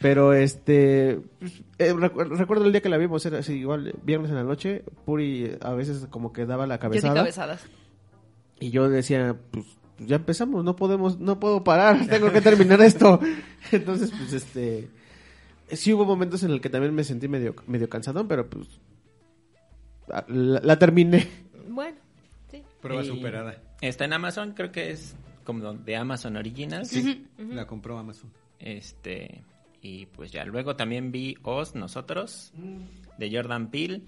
[0.00, 1.20] Pero este.
[1.40, 4.44] pues, eh, recu- recuerdo el día que la vimos, era así, igual, viernes en la
[4.44, 4.84] noche.
[5.06, 7.14] Puri eh, a veces como que daba la Yo di cabezada.
[7.14, 7.64] cabezadas.
[8.60, 9.64] Y yo decía, pues
[9.98, 13.20] ya empezamos, no podemos, no puedo parar, tengo que terminar esto.
[13.72, 14.88] Entonces, pues este.
[15.72, 18.68] Sí hubo momentos en el que también me sentí medio, medio cansadón, pero pues.
[20.08, 21.26] La, la terminé.
[21.68, 21.96] Bueno,
[22.50, 22.62] sí.
[22.80, 23.56] Prueba Y superada.
[23.80, 26.88] Está en Amazon, creo que es como de Amazon Originals.
[26.88, 28.30] Sí, la compró Amazon.
[28.58, 29.42] Este,
[29.80, 32.52] y pues ya luego también vi Oz, Nosotros,
[33.16, 34.02] de Jordan Peele.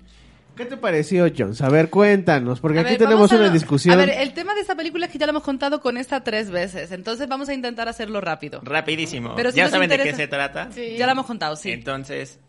[0.57, 1.63] ¿Qué te pareció, Jones?
[1.63, 3.95] A ver, cuéntanos, porque A aquí ver, tenemos una discusión.
[3.95, 6.25] A ver, el tema de esta película es que ya lo hemos contado con esta
[6.25, 8.61] tres veces, entonces vamos a intentar hacerlo rápido.
[8.65, 9.35] Rapidísimo.
[9.37, 10.73] Pero si ya saben de qué se trata.
[10.73, 10.97] Sí.
[10.99, 11.71] Ya lo hemos contado, sí.
[11.71, 12.41] Entonces,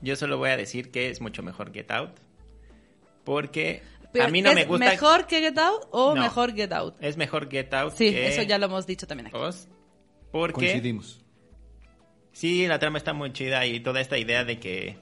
[0.00, 2.12] yo solo voy a decir que es mucho mejor Get Out.
[3.24, 3.82] Porque
[4.14, 4.86] Pero a mí no ¿es me gusta.
[4.86, 6.22] ¿Mejor que Get Out o No.
[6.22, 6.94] mejor Get Out?
[7.00, 9.36] Es mejor Get Out Sí, que eso ya lo hemos dicho también aquí.
[10.30, 11.20] Porque Coincidimos.
[12.32, 14.96] sí, la trama está muy chida y toda esta idea de que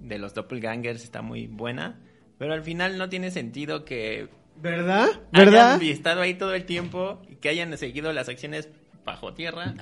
[0.00, 2.00] de los doppelgangers está muy buena.
[2.38, 5.08] Pero al final no tiene sentido que ¿Verdad?
[5.32, 5.74] ¿Verdad?
[5.76, 8.68] hayan estado ahí todo el tiempo y que hayan seguido las acciones
[9.04, 9.74] bajo tierra.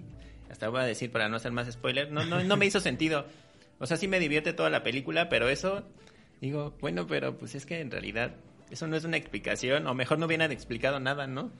[0.50, 2.10] Hasta voy a decir para no hacer más spoiler.
[2.10, 3.26] No, no, no me hizo sentido.
[3.78, 5.84] O sea, sí me divierte toda la película, pero eso,
[6.40, 8.34] digo, bueno, pero pues es que en realidad
[8.70, 11.50] eso no es una explicación, o mejor no hubieran explicado nada, ¿no?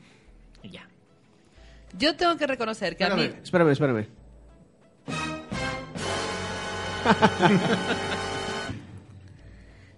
[0.62, 0.88] Y ya.
[1.98, 3.22] Yo tengo que reconocer que a mí...
[3.42, 4.06] Espérame, espérame.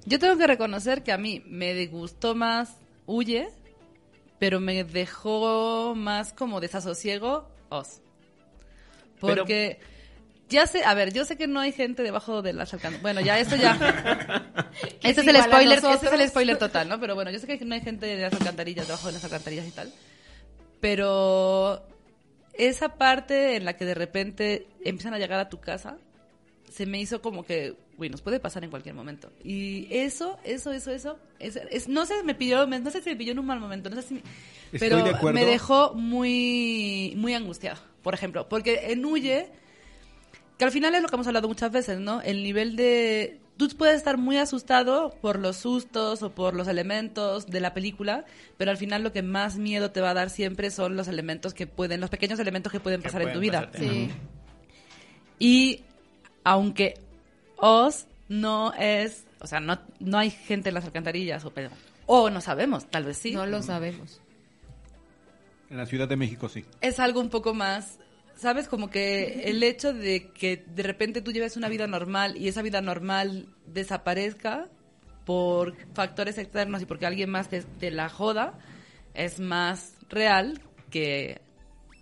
[0.05, 3.49] Yo tengo que reconocer que a mí me gustó más Huye,
[4.39, 8.01] pero me dejó más como desasosiego Oz.
[9.21, 9.79] Pero- Porque
[10.53, 13.03] ya sé, a ver, yo sé que no hay gente debajo de las alcantarillas.
[13.03, 13.73] Bueno, ya esto ya.
[15.03, 17.01] este es el spoiler, este es el spoiler total, ¿no?
[17.01, 19.67] Pero bueno, yo sé que no hay gente de las alcantarillas, debajo de las alcantarillas
[19.67, 19.93] y tal.
[20.81, 21.83] Pero
[22.55, 25.97] esa parte en la que de repente empiezan a llegar a tu casa,
[26.71, 29.31] se me hizo como que, uy, nos puede pasar en cualquier momento.
[29.45, 33.11] Y eso, eso, eso, eso, es, es- no sé, me pilló, me- no sé si
[33.11, 34.15] me pilló en un mal momento, no sé si,
[34.73, 39.49] Estoy pero de me dejó muy, muy angustiado, por ejemplo, porque en Huye,
[40.59, 42.21] que al final es lo que hemos hablado muchas veces, ¿no?
[42.23, 43.41] El nivel de...
[43.57, 48.25] Tú puedes estar muy asustado por los sustos o por los elementos de la película,
[48.57, 51.53] pero al final lo que más miedo te va a dar siempre son los elementos
[51.55, 53.71] que pueden, los pequeños elementos que pueden Que pasar en tu vida.
[53.75, 54.11] Sí.
[55.39, 55.83] Y
[56.45, 56.95] aunque
[57.57, 61.71] Oz no es, o sea, no, no hay gente en las alcantarillas, o, pero,
[62.07, 63.33] o no sabemos, tal vez sí.
[63.33, 64.21] No lo sabemos.
[65.71, 66.65] En la Ciudad de México sí.
[66.81, 67.99] Es algo un poco más,
[68.43, 68.69] ¿sabes?
[68.69, 72.61] Como que el hecho de que de repente tú lleves una vida normal y esa
[72.61, 74.69] vida normal desaparezca
[75.25, 78.59] por factores externos y porque alguien más te, te la joda,
[79.15, 81.41] es más real que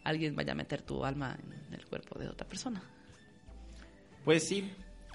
[0.03, 2.83] alguien vaya a meter tu alma en el cuerpo de otra persona.
[4.25, 4.73] Pues sí.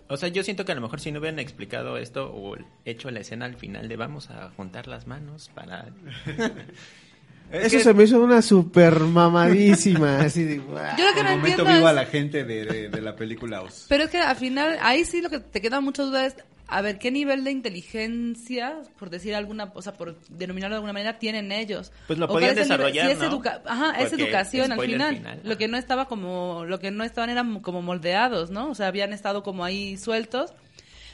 [0.07, 3.09] O sea, yo siento que a lo mejor si no hubieran explicado esto o hecho
[3.09, 5.87] la escena al final de vamos a juntar las manos para...
[7.51, 10.19] Eso se me hizo una super mamadísima.
[10.21, 10.55] Así de.
[10.57, 13.15] Yo lo que El no momento entiendo vivo a la gente de, de- de la
[13.15, 13.85] película Oz.
[13.89, 16.35] Pero es que al final, ahí sí lo que te queda mucha duda es,
[16.67, 20.93] a ver, ¿qué nivel de inteligencia, por decir alguna, o sea, por denominarlo de alguna
[20.93, 21.91] manera, tienen ellos?
[22.07, 23.25] Pues lo podían desarrollar, si es ¿no?
[23.25, 25.15] educa- Ajá, es educación al final.
[25.17, 25.39] final.
[25.43, 28.69] Lo que no estaba como, lo que no estaban eran como moldeados, ¿no?
[28.69, 30.53] O sea, habían estado como ahí sueltos.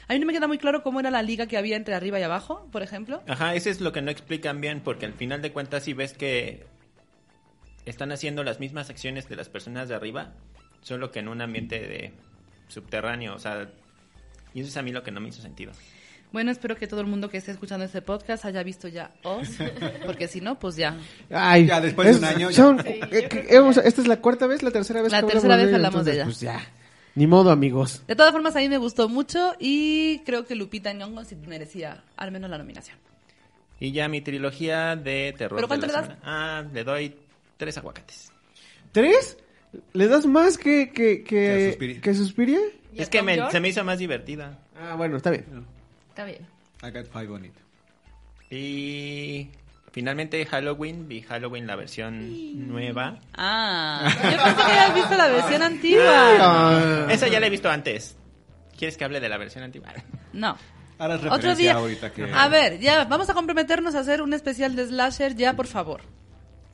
[0.08, 2.18] A mí no me queda muy claro cómo era la liga que había entre arriba
[2.18, 3.22] y abajo, por ejemplo.
[3.28, 6.12] Ajá, eso es lo que no explican bien, porque al final de cuentas si ves
[6.12, 6.64] que
[7.86, 10.32] están haciendo las mismas acciones de las personas de arriba,
[10.82, 12.12] solo que en un ambiente de
[12.68, 13.68] subterráneo, o sea,
[14.54, 15.72] y eso es a mí lo que no me hizo sentido.
[16.32, 19.48] Bueno, espero que todo el mundo que esté escuchando este podcast haya visto ya Oz,
[20.06, 20.96] porque si no, pues ya.
[21.30, 22.56] Ay, Ya, después de un año, ya.
[22.56, 23.46] son- eh, que-
[23.84, 26.24] esta es la cuarta vez, la tercera vez La que tercera vez hablamos de ella.
[26.24, 26.60] Pues ya.
[27.14, 28.02] Ni modo, amigos.
[28.06, 32.02] De todas formas, a mí me gustó mucho y creo que Lupita Nyong'o sí merecía
[32.16, 32.96] al menos la nominación.
[33.80, 35.56] Y ya mi trilogía de terror.
[35.58, 36.06] ¿Pero de cuánto la le das?
[36.18, 36.22] semana.
[36.24, 37.14] Ah, le doy
[37.56, 38.30] tres aguacates.
[38.92, 39.36] ¿Tres?
[39.92, 42.00] ¿Le das más que, que, Que que, Suspiria.
[42.00, 42.58] que Suspiria?
[42.94, 44.58] ¿Y Es que me- se me hizo más divertida.
[44.80, 45.44] Ah, bueno, está bien.
[46.10, 46.46] Está bien.
[46.82, 47.52] I got five on it.
[48.50, 49.48] Y
[49.92, 53.20] finalmente Halloween, vi Halloween la versión nueva.
[53.34, 55.66] Ah, yo pensé que habías visto la versión Ah.
[55.66, 57.12] antigua.
[57.12, 58.16] Esa ya la he visto antes.
[58.76, 59.92] ¿Quieres que hable de la versión antigua?
[60.32, 60.56] No.
[60.98, 61.74] Harás Otro referencia día.
[61.74, 62.30] ahorita que...
[62.32, 66.00] A ver, ya, vamos a comprometernos a hacer un especial de slasher ya, por favor.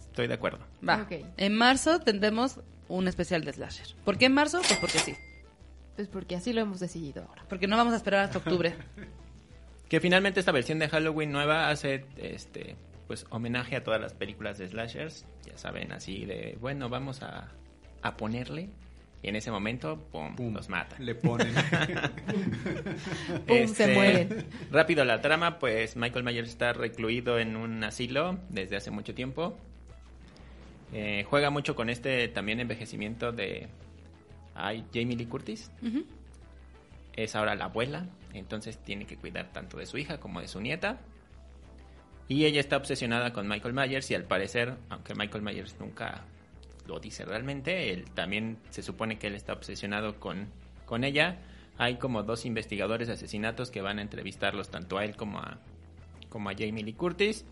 [0.01, 0.59] Estoy de acuerdo.
[0.87, 1.03] Va.
[1.03, 1.13] Ok.
[1.37, 3.87] En marzo tendremos un especial de slasher.
[4.05, 4.61] ¿Por qué en marzo?
[4.67, 5.15] Pues porque sí.
[5.97, 7.45] Pues porque así lo hemos decidido ahora.
[7.49, 8.75] Porque no vamos a esperar hasta octubre.
[9.89, 12.77] Que finalmente esta versión de Halloween nueva hace este
[13.09, 15.27] pues homenaje a todas las películas de slashers.
[15.45, 17.49] Ya saben, así de bueno, vamos a,
[18.03, 18.69] a ponerle.
[19.21, 20.97] Y en ese momento, pum, Pum, los mata.
[21.01, 21.53] Le ponen.
[23.47, 24.47] Pum, se mueren.
[24.71, 29.59] Rápido la trama, pues Michael Myers está recluido en un asilo desde hace mucho tiempo.
[30.93, 33.67] Eh, juega mucho con este también envejecimiento de
[34.55, 35.73] ay, Jamie Lee Curtis.
[37.15, 40.61] Es ahora la abuela, entonces tiene que cuidar tanto de su hija como de su
[40.61, 41.01] nieta.
[42.29, 46.25] Y ella está obsesionada con Michael Myers y al parecer, aunque Michael Myers nunca
[46.87, 50.49] lo dice realmente, él también se supone que él está obsesionado con,
[50.85, 51.39] con ella.
[51.79, 55.59] Hay como dos investigadores asesinatos que van a entrevistarlos tanto a él como a,
[56.29, 57.47] como a Jamie Lee Curtis.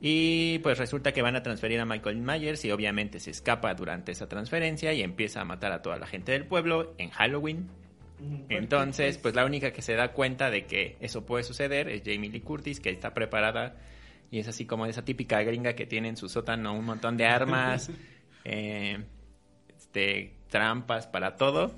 [0.00, 4.12] Y pues resulta que van a transferir a Michael Myers y obviamente se escapa durante
[4.12, 7.68] esa transferencia y empieza a matar a toda la gente del pueblo en Halloween.
[8.48, 12.30] Entonces, pues la única que se da cuenta de que eso puede suceder es Jamie
[12.30, 13.76] Lee Curtis, que está preparada
[14.30, 17.26] y es así como esa típica gringa que tiene en su sótano un montón de
[17.26, 17.90] armas,
[18.44, 19.04] eh,
[19.76, 21.74] este, trampas para todo.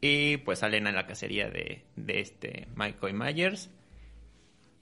[0.00, 3.70] Y pues salen a la cacería de, de este Michael Myers.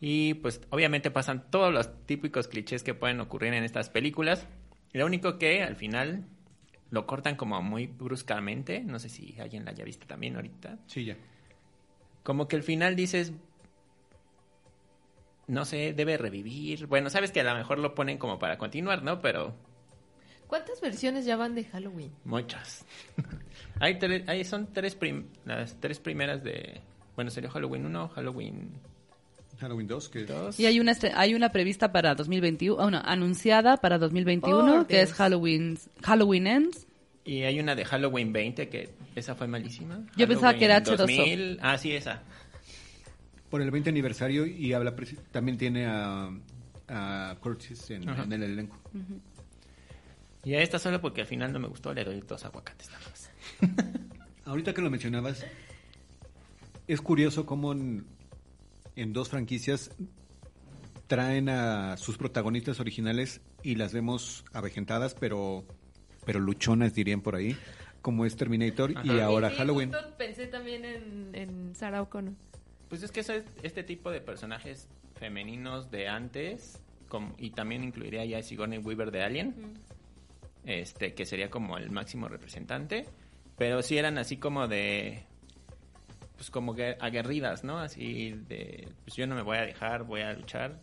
[0.00, 4.46] Y pues obviamente pasan todos los típicos clichés que pueden ocurrir en estas películas.
[4.92, 6.24] Lo único que al final
[6.92, 8.80] lo cortan como muy bruscamente.
[8.84, 10.78] No sé si alguien la haya visto también ahorita.
[10.86, 11.16] Sí, ya.
[12.22, 13.32] Como que al final dices,
[15.48, 16.86] no sé, debe revivir.
[16.86, 19.20] Bueno, sabes que a lo mejor lo ponen como para continuar, ¿no?
[19.20, 19.54] Pero
[20.46, 22.12] ¿Cuántas versiones ya van de Halloween?
[22.24, 22.84] muchas.
[23.80, 26.80] hay tres, hay, son tres prim- las tres primeras de...
[27.16, 28.70] Bueno, sería Halloween 1, Halloween
[29.62, 30.60] Halloween 2, que 2.
[30.60, 35.00] Y hay una, hay una prevista para 2021, ah, no, anunciada para 2021, Por que
[35.02, 35.12] es.
[35.14, 36.86] Halloween, Halloween Ends.
[37.24, 40.00] Y hay una de Halloween 20 que esa fue malísima.
[40.16, 41.06] Yo pensaba que era Halloween H2O.
[41.06, 42.22] 2000, Ah, sí, esa.
[43.48, 44.94] por el 20 aniversario y habla
[45.30, 46.30] también tiene a,
[46.88, 48.76] a Curtis en el elenco.
[50.44, 53.04] Y a esta solo porque al final no me gustó, le doy dos aguacates nada
[53.08, 53.30] más.
[54.44, 55.46] Ahorita que lo mencionabas,
[56.88, 57.72] es curioso cómo
[58.96, 59.90] en, dos franquicias
[61.06, 65.64] traen a sus protagonistas originales y las vemos avejentadas, pero,
[66.24, 67.56] pero luchonas dirían por ahí,
[68.00, 69.92] como es Terminator y ahora Sí, Halloween.
[69.92, 72.34] justo pensé también en, en Sarah O'Connor.
[72.88, 77.84] Pues es que eso es- este tipo de personajes femeninos de antes, como- y también
[77.84, 79.54] incluiría ya a Sigourney Weaver de Alien,
[80.64, 83.06] este que sería como el máximo representante,
[83.58, 85.24] pero sí eran así como de
[86.42, 87.78] pues como que aguerridas, ¿no?
[87.78, 90.80] Así de pues yo no me voy a dejar, voy a luchar.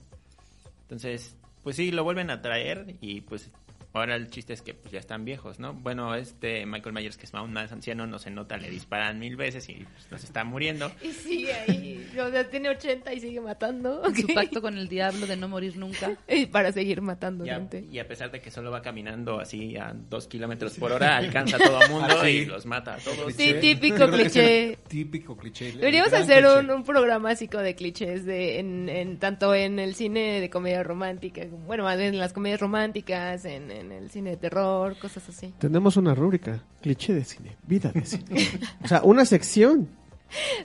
[0.83, 3.51] Entonces, pues sí lo vuelven a traer y pues
[3.93, 5.73] ahora el chiste es que pues ya están viejos, ¿no?
[5.73, 9.35] Bueno, este Michael Myers que es aún más anciano no se nota, le disparan mil
[9.35, 10.91] veces y pues, no se está muriendo.
[11.01, 12.07] Y sigue ahí.
[12.19, 14.01] O sea, tiene 80 y sigue matando.
[14.15, 14.33] Su ok.
[14.33, 16.15] pacto con el diablo de no morir nunca.
[16.27, 17.85] Y para seguir matando Y a, gente.
[17.91, 21.57] y a pesar de que solo va caminando así a dos kilómetros por hora, alcanza
[21.57, 22.29] a todo el mundo Ah, sí.
[22.29, 23.33] y los mata a todos.
[23.33, 24.77] Sí, típico cliché.
[24.87, 25.71] Típico cliché.
[25.73, 29.95] Deberíamos hacer un, un programa así como de clichés de, en, en- tanto en el
[29.95, 34.31] cine de comedia romántica, bueno, más bien en las comedias románticas, en, en el cine
[34.31, 35.53] de terror, cosas así.
[35.59, 38.47] Tenemos una rúbrica, cliché de cine, vida de cine.
[38.83, 39.87] o sea, una sección.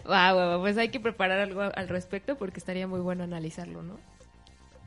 [0.08, 3.98] Va, va, pues hay que preparar algo al respecto porque estaría muy bueno analizarlo, ¿no?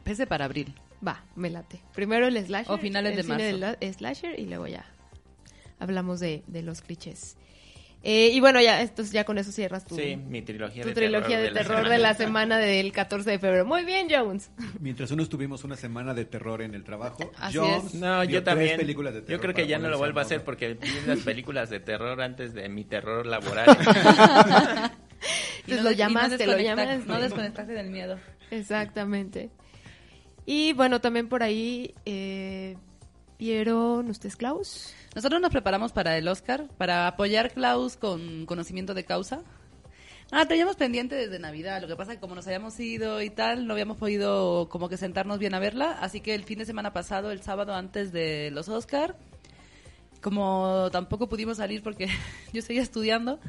[0.03, 0.73] Pese para abril.
[1.05, 1.81] Va, me late.
[1.95, 2.71] Primero el slasher.
[2.71, 3.45] O finales el de cine marzo.
[3.45, 4.85] del la- slasher y luego ya
[5.79, 7.37] hablamos de, de los clichés.
[8.03, 10.95] Eh, y bueno, ya, entonces ya con eso cierras tu, Sí, mi trilogía tu de
[10.95, 11.89] trilogía de la terror semana.
[11.89, 13.65] de la semana del 14 de febrero.
[13.65, 14.49] Muy bien, Jones.
[14.79, 17.93] Mientras unos tuvimos una semana de terror en el trabajo, Así Jones es.
[17.95, 18.77] No, yo tres también.
[18.77, 21.19] películas de terror Yo creo que ya no lo vuelvo a hacer porque vi las
[21.19, 23.65] películas de terror antes de mi terror laboral.
[25.67, 27.05] Entonces no lo y no llamaste, lo llamaste.
[27.07, 28.19] No desconectaste del miedo.
[28.51, 29.49] Exactamente.
[30.45, 32.77] Y bueno, también por ahí, eh,
[33.39, 34.95] ¿Vieron ustedes Klaus?
[35.13, 39.43] Nosotros nos preparamos para el Oscar, para apoyar Klaus con conocimiento de causa.
[40.31, 41.81] Ah, teníamos pendiente desde Navidad.
[41.81, 44.89] Lo que pasa es que como nos habíamos ido y tal, no habíamos podido como
[44.89, 45.91] que sentarnos bien a verla.
[46.01, 49.15] Así que el fin de semana pasado, el sábado antes de los Oscar,
[50.21, 52.09] como tampoco pudimos salir porque
[52.53, 53.39] yo seguía estudiando,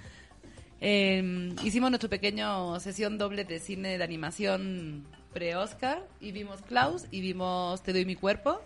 [0.83, 7.21] eh, hicimos nuestro pequeño sesión doble de cine de animación pre-Oscar y vimos Klaus y
[7.21, 8.61] vimos Te doy mi cuerpo.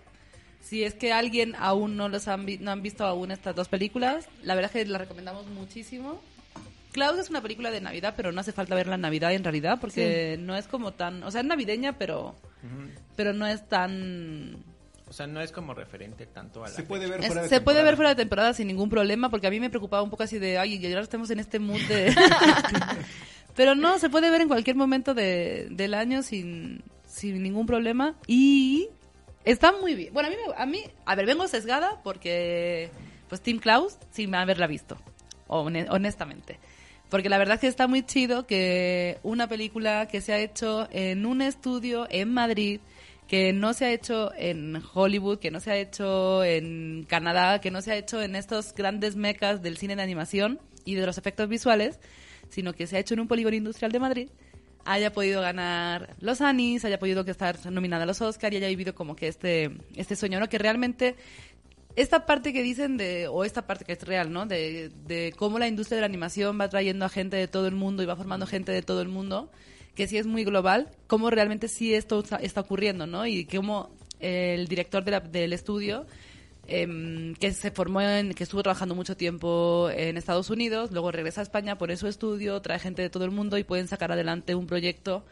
[0.62, 3.68] Si es que alguien aún no los han, vi- no han visto aún estas dos
[3.68, 6.20] películas, la verdad es que las recomendamos muchísimo.
[6.92, 9.78] Klaus es una película de Navidad, pero no hace falta verla en Navidad en realidad,
[9.80, 12.34] porque no es como tan, o sea, es navideña, pero,
[13.16, 14.56] pero no es tan,
[15.08, 17.60] O sea, no es como referente tanto a la Se puede ver fuera de se
[17.60, 17.82] puede temporada.
[17.84, 20.38] ver fuera de temporada sin ningún problema, porque a mí me preocupaba un poco así
[20.38, 22.14] de, ay, y ahora estamos en este mood de...
[23.56, 28.14] Pero no, se puede ver en cualquier momento de, del año sin, sin ningún problema.
[28.26, 28.88] Y
[29.44, 30.12] está muy bien.
[30.12, 32.90] Bueno, a mí, a mí, a ver, vengo sesgada porque,
[33.28, 34.96] pues, Tim Klaus, sin haberla visto,
[35.48, 36.58] hone- honestamente.
[37.08, 40.88] Porque la verdad es que está muy chido que una película que se ha hecho
[40.90, 42.80] en un estudio en Madrid,
[43.28, 47.70] que no se ha hecho en Hollywood, que no se ha hecho en Canadá, que
[47.70, 51.18] no se ha hecho en estos grandes mecas del cine de animación y de los
[51.18, 51.98] efectos visuales,
[52.48, 54.28] sino que se ha hecho en un polígono industrial de Madrid,
[54.84, 58.94] haya podido ganar los Annies, haya podido estar nominada a los Oscar y haya vivido
[58.94, 60.48] como que este, este sueño, ¿no?
[60.48, 61.16] Que realmente
[61.94, 64.46] esta parte que dicen de, o esta parte que es real, ¿no?
[64.46, 67.74] De, de cómo la industria de la animación va trayendo a gente de todo el
[67.74, 69.50] mundo y va formando gente de todo el mundo,
[69.94, 73.26] que sí es muy global, cómo realmente sí esto está, está ocurriendo, ¿no?
[73.26, 76.06] Y cómo el director de la- del estudio,
[76.66, 81.40] em, que se formó en, que estuvo trabajando mucho tiempo en Estados Unidos, luego regresa
[81.40, 84.54] a España, pone su estudio, trae gente de todo el mundo y pueden sacar adelante
[84.54, 85.24] un proyecto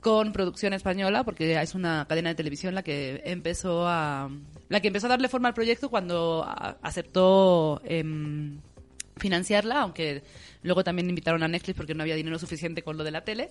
[0.00, 4.30] con producción española, porque es una cadena de televisión la que empezó a
[4.68, 6.46] la que empezó a darle forma al proyecto cuando
[6.82, 8.60] aceptó em,
[9.16, 10.22] financiarla, aunque
[10.62, 13.48] luego también invitaron a Netflix porque no había dinero suficiente con lo de la tele.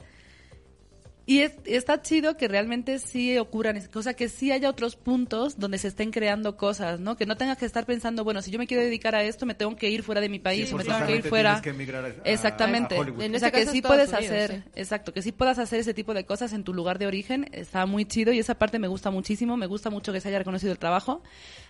[1.27, 5.57] Y es- está chido que realmente sí ocurran, es- cosa que sí haya otros puntos
[5.59, 7.17] donde se estén creando cosas, ¿no?
[7.17, 9.55] Que no tengas que estar pensando, bueno, si yo me quiero dedicar a esto, me
[9.55, 11.61] tengo que ir fuera de mi país, Sí, me tengo que ir fuera.
[11.63, 12.95] que emigrar a- Exactamente.
[12.95, 13.23] a Hollywood.
[13.23, 14.69] En o este sea, que caso, sí puedes Unidos, hacer, sí.
[14.75, 17.87] exacto, que sí puedas hacer ese tipo de cosas en tu lugar de origen, está
[17.87, 20.71] muy chido y esa parte me gusta muchísimo, me gusta mucho que se haya reconocido
[20.71, 21.23] el trabajo.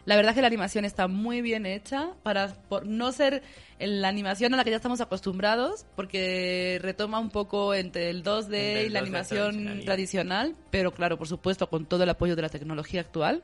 [0.04, 3.42] La verdad es que la animación está muy bien hecha para por no ser
[3.80, 8.22] en la animación a la que ya estamos acostumbrados, porque retoma un poco entre el
[8.24, 12.04] 2D Entre el y la 2D animación tradicional tradicional, pero claro, por supuesto, con todo
[12.04, 13.42] el apoyo de la tecnología actual.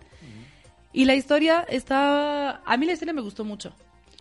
[0.93, 2.61] Y la historia está...
[2.65, 3.73] A mí la historia me gustó mucho.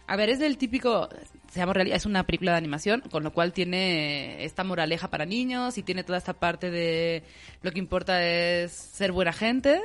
[0.06, 1.08] A ver, es del típico...
[1.50, 5.78] Seamos realistas, es una película de animación, con lo cual tiene esta moraleja para niños
[5.78, 7.24] y tiene toda esta parte de
[7.62, 9.80] lo que importa es ser buena gente,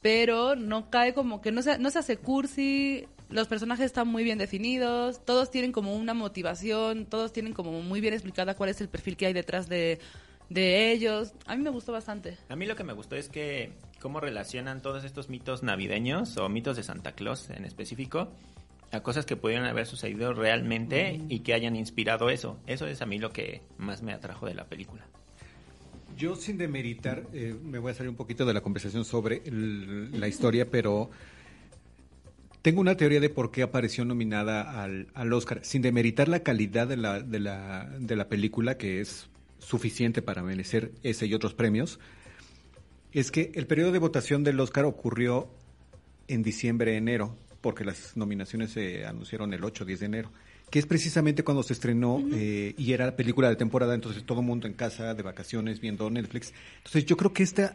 [0.00, 4.24] pero no cae como que no se, no se hace cursi, los personajes están muy
[4.24, 8.80] bien definidos, todos tienen como una motivación, todos tienen como muy bien explicada cuál es
[8.80, 9.98] el perfil que hay detrás de,
[10.48, 11.32] de ellos.
[11.46, 12.38] A mí me gustó bastante.
[12.48, 16.48] A mí lo que me gustó es que cómo relacionan todos estos mitos navideños o
[16.48, 18.28] mitos de Santa Claus en específico
[18.90, 22.58] a cosas que pudieron haber sucedido realmente y que hayan inspirado eso.
[22.66, 25.04] Eso es a mí lo que más me atrajo de la película.
[26.16, 30.18] Yo sin demeritar, eh, me voy a salir un poquito de la conversación sobre el-
[30.18, 31.10] la historia, pero
[32.62, 36.88] tengo una teoría de por qué apareció nominada al, al Oscar, sin demeritar la calidad
[36.88, 39.28] de la, de, la, de la película, que es
[39.58, 41.98] suficiente para merecer ese y otros premios.
[43.12, 45.48] Es que el periodo de votación del Oscar ocurrió
[46.28, 50.32] en diciembre-enero, porque las nominaciones se anunciaron el 8 o 10 de enero,
[50.70, 54.40] que es precisamente cuando se estrenó eh, y era la película de temporada, entonces todo
[54.40, 56.52] el mundo en casa, de vacaciones, viendo Netflix.
[56.78, 57.74] Entonces yo creo que esta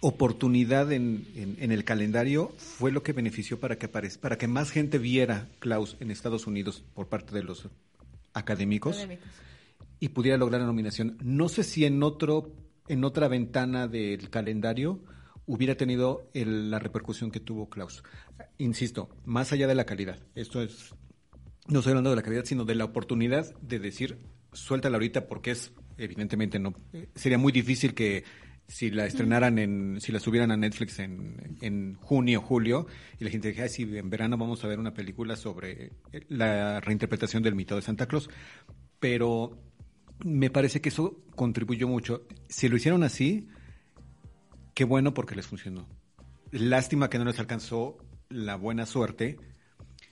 [0.00, 4.70] oportunidad en, en- en el calendario fue lo que benefició para que, para que más
[4.70, 7.68] gente viera Klaus en Estados Unidos por parte de los
[8.32, 8.96] académicos
[10.00, 11.16] y pudiera lograr la nominación.
[11.22, 12.54] No sé si en otro
[12.88, 15.04] en otra ventana del calendario
[15.44, 18.02] hubiera tenido el- la repercusión que tuvo Klaus.
[18.56, 20.18] Insisto, más allá de la calidad.
[20.34, 20.94] Esto es
[21.66, 24.18] no estoy hablando de la calidad, sino de la oportunidad de decir,
[24.54, 28.24] suéltala ahorita porque es evidentemente no eh, sería muy difícil que
[28.66, 32.86] si la estrenaran en si la subieran a Netflix en, en junio, julio
[33.20, 36.24] y la gente dijera, "Ay, sí, en verano vamos a ver una película sobre eh,
[36.28, 38.30] la reinterpretación del mito de Santa Claus."
[39.00, 39.58] Pero
[40.24, 42.26] me parece que eso contribuyó mucho.
[42.48, 43.48] Si lo hicieron así,
[44.74, 45.88] qué bueno porque les funcionó.
[46.50, 47.98] Lástima que no les alcanzó
[48.28, 49.38] la buena suerte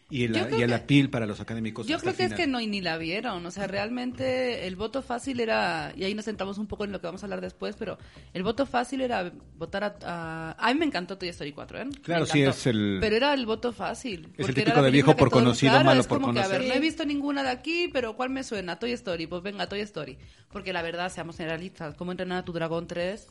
[0.09, 1.87] y, la, y el que- appeal para los académicos.
[1.87, 2.45] Yo creo el que es final.
[2.45, 6.15] que no y ni la vieron, o sea, realmente el voto fácil era, y ahí
[6.15, 7.99] nos centramos un poco en lo que vamos a hablar después, pero
[8.33, 9.97] el voto fácil era votar a...
[10.03, 11.87] A, a mí me encantó Toy Story 4, ¿eh?
[12.03, 14.27] Claro, sí, es el- Pero era el voto fácil.
[14.27, 16.43] el porque típico la de viejo por conocido, claro, malo es por como que, a
[16.43, 16.69] ver, conocer.
[16.69, 18.79] no he visto ninguna de aquí, pero ¿cuál me suena?
[18.79, 20.17] Toy Story, pues venga, Toy Story.
[20.53, 23.27] Porque la verdad, seamos generalistas, ¿Cómo entrenar a tu dragón 3?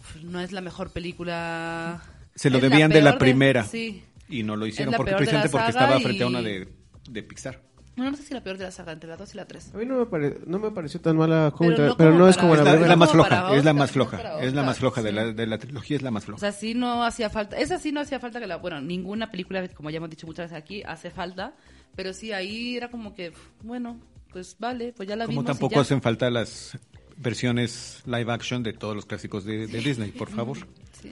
[0.00, 2.02] Uf, No es la mejor película...
[2.34, 3.64] Se lo es la debían de la primera.
[3.64, 4.02] Sí.
[4.32, 6.22] Y no lo Es hicieron la porque peor de la precisamente porque saga estaba frente
[6.22, 6.68] a y- una de,
[7.10, 7.60] de Pixar.
[7.94, 9.74] Bueno, no sé si la peor de la saga, entre la 2 y la 3.
[9.74, 12.18] A mí no me, pare- no me pareció tan mala como Pero no pero como
[12.24, 12.88] no es para- como Es la es primera.
[12.88, 14.78] la más Como floja, es la Oscar, más no floja, para es la Oscar, más
[14.78, 15.14] floja de sí.
[15.14, 16.40] la, de la trilogía, es la más O floja.
[16.40, 17.58] sea, sí no hacía falta.
[17.58, 18.56] Esa sí no hacía falta que la.
[18.56, 21.52] Bueno, ninguna película, como ya hemos dicho muchas veces aquí, hace falta.
[21.94, 24.00] Pero sí, ahí era como que, bueno,
[24.32, 25.44] pues vale, pues ya la Como vimos.
[25.44, 25.80] y tampoco ya.
[25.82, 26.78] hacen falta las
[27.18, 30.56] versiones live action de todos los clásicos de, de Disney, por favor.
[31.02, 31.10] Sí.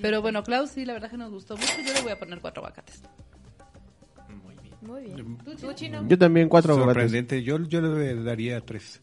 [0.00, 1.72] Pero bueno, Klaus sí, la verdad que nos gustó mucho.
[1.86, 3.02] Yo le voy a poner cuatro aguacates.
[4.42, 4.74] Muy bien.
[4.82, 5.38] Muy bien.
[5.58, 6.06] ¿Tú, Chino?
[6.08, 7.02] Yo también cuatro aguacates.
[7.10, 9.00] Sorprendente, yo, yo le daría tres.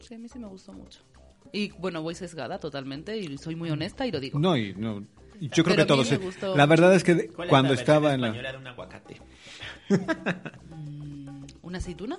[0.00, 1.00] Sí, a mí sí me gustó mucho.
[1.52, 4.38] Y bueno, voy sesgada totalmente y soy muy honesta y lo digo.
[4.38, 5.04] No, y no.
[5.40, 6.10] y Yo creo Pero que todos.
[6.10, 8.32] me eh, gustó La verdad es que ¿Cuál es cuando la estaba en la.
[8.32, 9.20] de un aguacate?
[11.62, 12.18] ¿Una aceituna?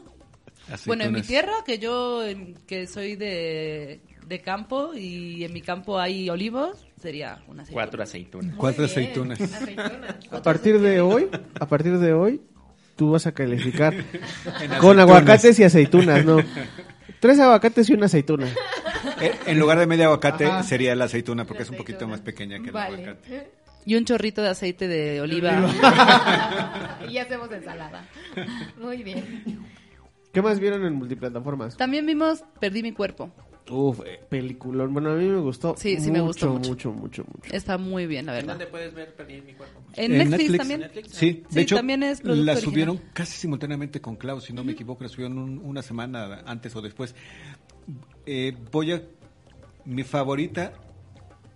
[0.68, 2.22] aceitunas- Bueno, en mi tierra, que yo
[2.66, 7.74] que soy de, de campo y en mi campo hay olivos, sería una aceituna.
[7.84, 8.56] Cuatro aceitunas.
[8.58, 9.40] Cuatro aceitunas.
[10.32, 12.42] A partir de hoy, a partir de hoy,
[12.96, 13.94] tú vas a calificar
[14.80, 16.38] con aguacates y aceitunas, ¿no?
[17.20, 18.48] Tres aguacates y una aceituna.
[19.22, 20.64] Eh, En lugar de media aguacate Ajá.
[20.64, 22.96] sería la aceituna porque La es un poquito más pequeña que el Vale.
[22.96, 23.52] aguacate.
[23.88, 25.62] Y un chorrito de aceite de oliva.
[27.10, 28.08] y hacemos ensalada.
[28.82, 29.44] Muy bien.
[30.34, 31.78] ¿Qué más vieron en multiplataformas?
[31.78, 33.30] También vimos Perdí mi cuerpo.
[33.70, 34.94] Uf, eh, peliculón.
[34.94, 35.76] Bueno, a mí me gustó.
[35.78, 36.70] Sí, sí me gustó mucho.
[36.70, 37.56] mucho, mucho, mucho.
[37.56, 38.54] Está muy bien, la ¿En verdad.
[38.54, 39.82] dónde puedes ver Perdí mi cuerpo?
[39.96, 40.80] En, Netflix, también.
[40.82, 41.12] Netflix.
[41.14, 42.72] Sí, de Sí, hecho, también es producto la original.
[42.72, 46.76] subieron casi simultáneamente con Klaus, si no me equivoco, la subieron un- una semana antes
[46.76, 47.16] o después.
[48.26, 49.02] Eh, voy a...
[49.86, 50.74] Mi favorita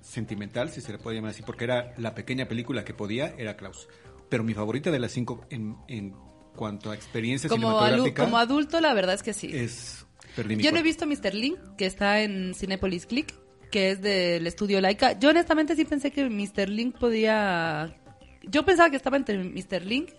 [0.01, 3.57] sentimental, si se le puede llamar así, porque era la pequeña película que podía, era
[3.57, 3.87] Klaus.
[4.29, 6.13] Pero mi favorita de las cinco en, en
[6.55, 7.75] cuanto a experiencia Como,
[8.15, 9.49] como adulto, la verdad es que sí.
[9.51, 10.05] es
[10.37, 11.33] Yo no he visto Mr.
[11.33, 13.33] Link, que está en Cinepolis Click,
[13.71, 15.19] que es del estudio Laika.
[15.19, 16.69] Yo honestamente sí pensé que Mr.
[16.69, 17.95] Link podía...
[18.43, 19.85] Yo pensaba que estaba entre Mr.
[19.85, 20.09] Link,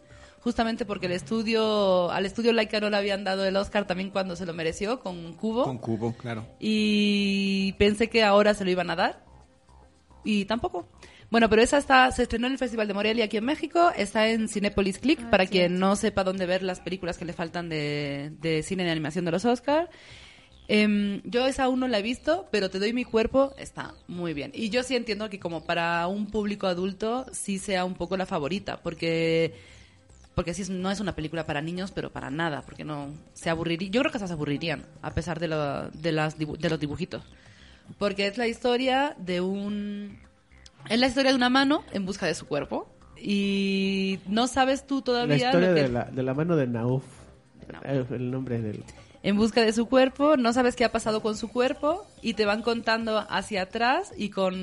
[0.40, 4.36] justamente porque el estudio, al estudio Laika no le habían dado el Oscar también cuando
[4.36, 5.64] se lo mereció, con Cubo.
[5.64, 6.46] Con Cubo, claro.
[6.58, 9.24] y pensé que ahora se lo iban a dar
[10.24, 10.88] y tampoco.
[11.30, 14.28] Bueno, pero esa está se estrenó en el Festival de Morelia aquí en México, está
[14.28, 18.32] en Cinepolis Click para quien no sepa dónde ver las películas que le faltan de,
[18.40, 19.88] de cine de animación de los Oscar.
[20.66, 24.34] Em, yo esa aún no la he visto, pero Te doy mi cuerpo está muy
[24.34, 24.50] bien.
[24.54, 28.26] Y yo sí entiendo que como para un público adulto sí sea un poco la
[28.26, 29.54] favorita, porque
[30.34, 33.88] porque sí no es una película para niños, pero para nada, porque no se aburriría.
[33.90, 37.22] Yo creo que se aburrirían, a pesar de, lo- de, las de los dibujitos.
[37.98, 40.18] Porque es la historia de un...
[40.88, 42.88] Es la historia de una mano en busca de su cuerpo.
[43.16, 45.82] Y no sabes tú La todavía historia lo que...
[45.82, 47.04] de, la, de la mano de Nauf.
[47.70, 47.84] Nauf.
[47.84, 48.82] Eh, El nombre del...
[49.22, 52.46] en busca de su cuerpo, no sabes qué ha pasado con su cuerpo y te
[52.46, 54.54] van contando hacia atrás y con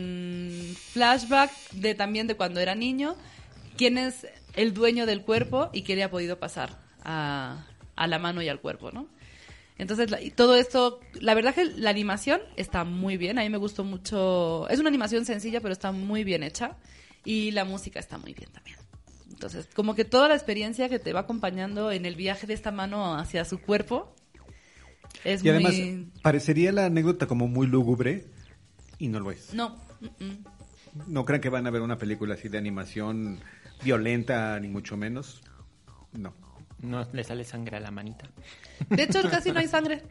[0.92, 3.16] flashback de también de cuando era niño,
[3.78, 6.72] quién es el dueño del cuerpo y qué le ha podido pasar
[7.04, 7.64] a,
[7.96, 9.08] a la mano y al cuerpo, ¿no?
[9.78, 13.50] Entonces, la- y todo esto, la verdad que la animación está muy bien, a mí
[13.50, 16.78] me gustó mucho, es una animación sencilla, pero está muy bien hecha
[17.24, 18.78] y la música está muy bien también.
[19.30, 22.72] Entonces, como que toda la experiencia que te va acompañando en el viaje de esta
[22.72, 24.16] mano hacia su cuerpo
[25.24, 26.08] es Y además, muy...
[26.24, 28.26] parecería la anécdota como muy lúgubre
[28.98, 29.54] y no lo es.
[29.54, 30.46] No, mm, mm.
[31.08, 33.40] No crean que van a ver una película así de animación
[33.84, 35.44] violenta, ni mucho menos.
[36.14, 36.34] No.
[36.82, 38.28] No le sale sangre a la manita.
[38.90, 40.04] de hecho casi no hay sangre.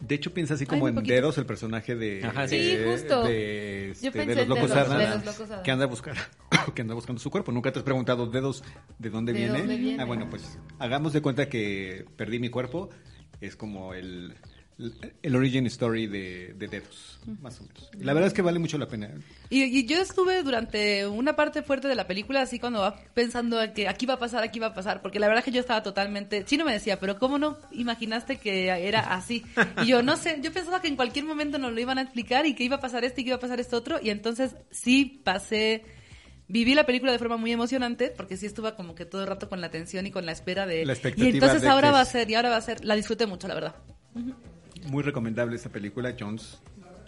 [0.00, 1.12] De hecho, piensa así como en poquito.
[1.14, 2.78] dedos el personaje de, Ajá, de, sí.
[2.84, 3.24] Justo.
[3.24, 5.62] de, Yo este, pensé de los locos Adams, de los Locos Adams.
[5.64, 6.20] que anda buscando
[6.74, 7.50] que anda buscando su cuerpo.
[7.52, 8.62] Nunca te has preguntado dedos
[8.98, 9.58] de dónde, ¿De viene?
[9.58, 10.00] dónde viene?
[10.02, 12.90] Ah, bueno, pues hagamos de cuenta que perdí mi cuerpo
[13.40, 14.34] es como el
[15.22, 17.90] el origin story de, de dedos, más o menos.
[17.98, 19.10] La verdad es que vale mucho la pena.
[19.50, 23.58] Y, y yo estuve durante una parte fuerte de la película así cuando va pensando
[23.74, 25.60] que aquí va a pasar, aquí va a pasar, porque la verdad es que yo
[25.60, 26.44] estaba totalmente...
[26.44, 29.44] Chino me decía, pero ¿cómo no imaginaste que era así?
[29.82, 32.46] Y yo no sé, yo pensaba que en cualquier momento nos lo iban a explicar
[32.46, 34.54] y que iba a pasar esto y que iba a pasar esto otro, y entonces
[34.70, 35.84] sí pasé...
[36.50, 39.50] Viví la película de forma muy emocionante porque sí estuve como que todo el rato
[39.50, 40.86] con la tensión y con la espera de...
[40.86, 42.84] La y expectativa entonces de ahora va a ser, y ahora va a ser...
[42.84, 43.74] La disfruté mucho, la verdad.
[44.90, 46.58] Muy recomendable esta película, Jones.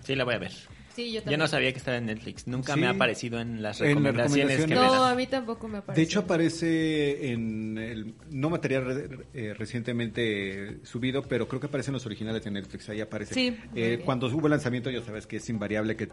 [0.04, 0.52] Sí, la voy a ver.
[0.94, 1.40] Sí, yo Yo también.
[1.40, 2.46] no sabía que estaba en Netflix.
[2.48, 2.80] Nunca Sí.
[2.80, 4.74] me ha aparecido en las En las recomendaciones que.
[4.74, 6.02] No, a mí tampoco me De parece.
[6.02, 11.94] hecho, aparece en el no material re- eh, recientemente subido, pero creo que aparece en
[11.94, 12.88] los originales de Netflix.
[12.88, 13.34] Ahí aparece.
[13.34, 13.56] Sí.
[13.74, 14.02] Eh.
[14.04, 16.08] Cuando hubo el lanzamiento, ya sabes que es invariable que,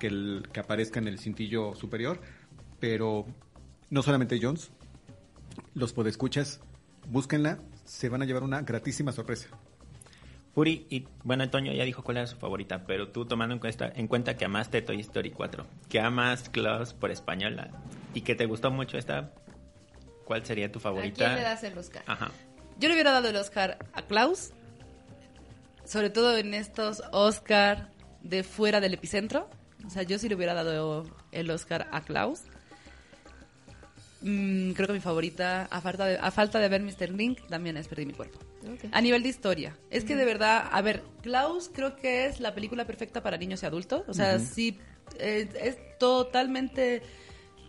[0.00, 2.20] que, el- que aparezca en el cintillo superior,
[2.80, 3.24] pero
[3.90, 4.70] no solamente Jones,
[5.74, 6.60] los podescuchas,
[7.08, 9.48] búsquenla, se van a llevar una gratísima sorpresa.
[10.58, 13.92] Puri, y bueno, Antonio ya dijo cuál era su favorita, pero tú tomando en cuenta,
[13.94, 17.70] en cuenta que amaste Toy Story 4, que amas Klaus por española
[18.12, 19.30] y que te gustó mucho esta,
[20.24, 21.26] ¿cuál sería tu ¿A favorita?
[21.26, 22.02] quién le das el Oscar?
[22.08, 22.32] Ajá.
[22.76, 24.50] Yo le hubiera dado el Oscar a Klaus,
[25.84, 27.92] sobre todo en estos Oscar
[28.24, 29.48] de fuera del epicentro.
[29.86, 32.40] O sea, yo sí le hubiera dado el Oscar a Klaus.
[34.22, 37.10] Mm, creo que mi favorita, a falta, de, a falta de ver Mr.
[37.10, 38.40] Link, también es Perdí mi cuerpo.
[38.92, 39.76] A nivel de historia.
[39.90, 43.62] Es que de verdad, a ver, Klaus creo que es la película perfecta para niños
[43.62, 44.02] y adultos.
[44.08, 44.78] O sea, sí,
[45.18, 47.02] eh, es totalmente...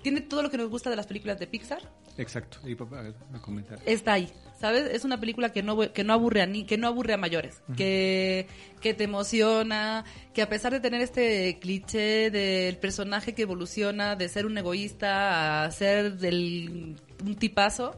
[0.02, 1.82] Tiene todo lo que nos gusta de las películas de Pixar.
[2.20, 2.60] Exacto.
[2.66, 3.80] Y a, a comentar.
[3.86, 4.30] está ahí,
[4.60, 4.90] ¿sabes?
[4.92, 7.62] Es una película que no que no aburre a ni que no aburre a mayores,
[7.78, 8.46] que
[8.82, 14.28] que te emociona, que a pesar de tener este cliché del personaje que evoluciona de
[14.28, 17.98] ser un egoísta a ser del un tipazo,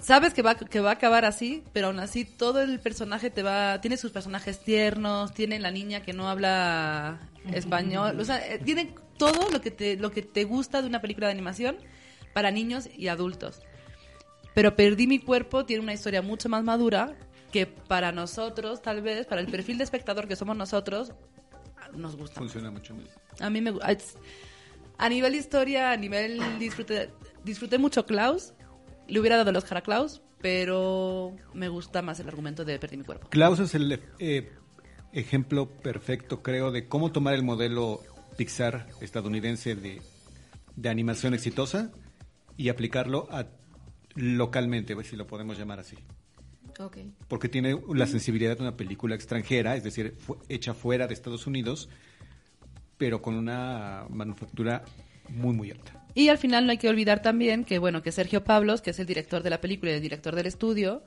[0.00, 3.42] sabes que va que va a acabar así, pero aún así todo el personaje te
[3.42, 7.18] va tiene sus personajes tiernos, tiene la niña que no habla
[7.52, 11.00] español, o sea, eh, tiene todo lo que te lo que te gusta de una
[11.00, 11.76] película de animación
[12.32, 13.60] para niños y adultos.
[14.54, 17.16] Pero Perdí mi cuerpo tiene una historia mucho más madura
[17.52, 21.12] que para nosotros, tal vez, para el perfil de espectador que somos nosotros,
[21.96, 22.38] nos gusta.
[22.40, 23.06] Funciona mucho más.
[23.40, 24.16] A mí me gu- es-
[24.98, 27.10] A nivel historia, a nivel disfruté,
[27.44, 28.52] disfruté mucho Klaus.
[29.08, 32.96] Le hubiera dado el Oscar a Klaus, pero me gusta más el argumento de Perdí
[32.96, 33.28] mi cuerpo.
[33.28, 34.52] Klaus es el eh,
[35.12, 38.00] ejemplo perfecto, creo, de cómo tomar el modelo
[38.36, 40.00] Pixar estadounidense de,
[40.76, 41.90] de animación exitosa
[42.56, 43.46] y aplicarlo a,
[44.14, 45.96] localmente, si lo podemos llamar así.
[47.26, 51.46] Porque tiene la sensibilidad de una película extranjera, es decir, fu- hecha fuera de Estados
[51.48, 51.88] Unidos,
[52.98, 54.84] pero con una manufactura
[55.28, 55.97] muy, muy alta.
[56.18, 58.98] Y al final no hay que olvidar también que, bueno, que Sergio Pablos, que es
[58.98, 61.04] el director de la película y el director del estudio,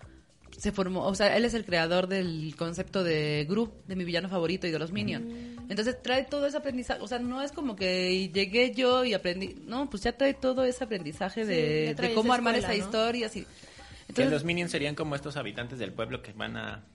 [0.57, 4.30] se formó, o sea, él es el creador del concepto de Gru, de mi villano
[4.30, 5.59] favorito y de los Minions.
[5.68, 9.53] Entonces trae todo ese aprendizaje, o sea, no es como que llegué yo y aprendí,
[9.66, 12.86] no, pues ya trae todo ese aprendizaje Sí, de, cómo esa armar escuela, esa ¿no?
[12.86, 13.45] historia, así.
[14.16, 16.86] Que los Minions serían como estos habitantes del pueblo que van a,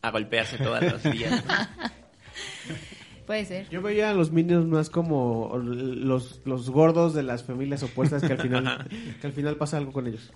[0.00, 1.44] a golpearse todos los días.
[1.44, 1.52] ¿no?
[3.26, 3.68] Puede ser.
[3.68, 8.32] Yo veía a los Minions más como los, los gordos de las familias opuestas que
[8.32, 8.88] al final
[9.20, 10.32] que al final pasa algo con ellos.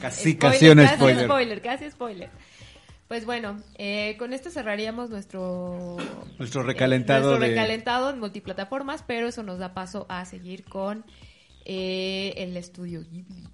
[0.00, 1.24] Casi, Spoiler, casi un casi spoiler.
[1.24, 2.30] spoiler, casi spoiler.
[3.08, 5.96] Pues bueno, eh, con esto cerraríamos nuestro
[6.38, 11.04] Nuestro recalentado nuestro de- recalentado en multiplataformas, pero eso nos da paso a seguir con
[11.64, 13.44] eh, el estudio Ghibli,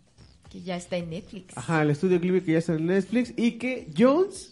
[0.50, 1.56] que ya está en Netflix.
[1.56, 4.51] Ajá, el estudio Ghibli que ya está en Netflix y que Jones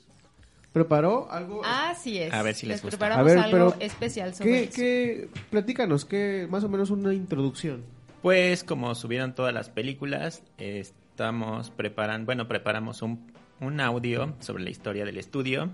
[0.73, 2.33] preparó algo Así es.
[2.33, 2.97] A ver si les gusta.
[2.97, 4.73] preparamos A ver, algo pero especial sobre ¿qué, eso.
[4.77, 7.85] qué, platícanos, que más o menos una introducción.
[8.23, 14.71] Pues como subieron todas las películas, estamos preparando, bueno, preparamos un, un audio sobre la
[14.71, 15.71] historia del estudio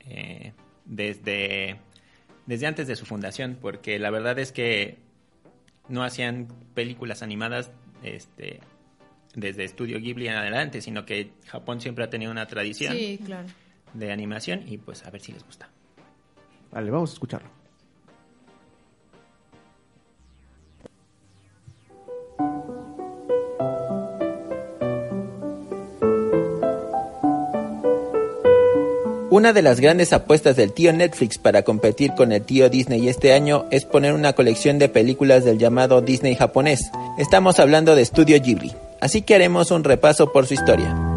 [0.00, 0.52] eh,
[0.84, 1.78] desde,
[2.46, 4.98] desde antes de su fundación, porque la verdad es que
[5.88, 7.70] no hacían películas animadas
[8.02, 8.60] este,
[9.34, 13.48] desde Estudio Ghibli en adelante, sino que Japón siempre ha tenido una tradición Sí, claro.
[13.94, 15.68] De animación y pues a ver si les gusta.
[16.72, 17.48] Vale, vamos a escucharlo.
[29.30, 33.34] Una de las grandes apuestas del tío Netflix para competir con el tío Disney este
[33.34, 36.90] año es poner una colección de películas del llamado Disney japonés.
[37.18, 41.07] Estamos hablando de Studio Ghibli, así que haremos un repaso por su historia.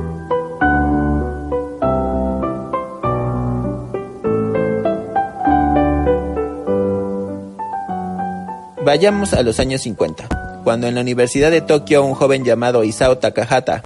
[8.84, 13.20] Vayamos a los años 50, cuando en la Universidad de Tokio un joven llamado Isao
[13.20, 13.84] Takahata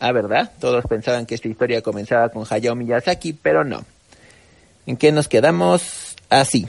[0.00, 0.50] Ah, ¿verdad?
[0.58, 3.84] Todos pensaban que esta historia comenzaba con Hayao Miyazaki, pero no.
[4.86, 6.16] ¿En qué nos quedamos?
[6.28, 6.66] Así.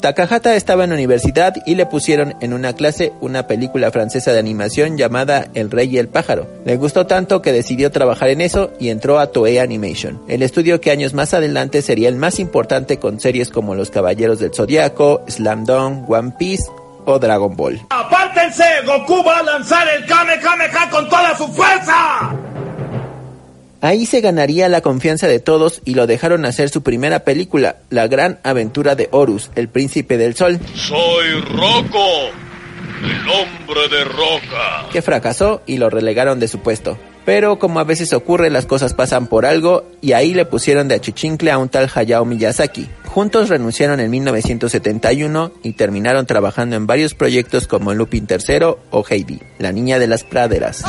[0.00, 4.38] Takahata estaba en la universidad y le pusieron en una clase una película francesa de
[4.38, 6.46] animación llamada El Rey y el Pájaro.
[6.64, 10.80] Le gustó tanto que decidió trabajar en eso y entró a Toei Animation, el estudio
[10.80, 15.22] que años más adelante sería el más importante con series como Los Caballeros del Zodiaco,
[15.28, 16.64] Slam Dunk, One Piece
[17.04, 17.80] o Dragon Ball.
[17.90, 18.64] ¡Apártense!
[18.86, 22.36] ¡Goku va a lanzar el Kame Kame Ha con toda su fuerza!
[23.82, 28.08] Ahí se ganaría la confianza de todos y lo dejaron hacer su primera película, La
[28.08, 32.06] gran aventura de Horus, el príncipe del sol, Soy Rocco,
[33.02, 34.86] el hombre de roca.
[34.92, 36.98] que fracasó y lo relegaron de su puesto.
[37.24, 40.96] Pero como a veces ocurre, las cosas pasan por algo y ahí le pusieron de
[40.96, 42.88] achichincle a un tal Hayao Miyazaki.
[43.06, 49.40] Juntos renunciaron en 1971 y terminaron trabajando en varios proyectos como Lupin III o Heidi,
[49.58, 50.82] la niña de las praderas.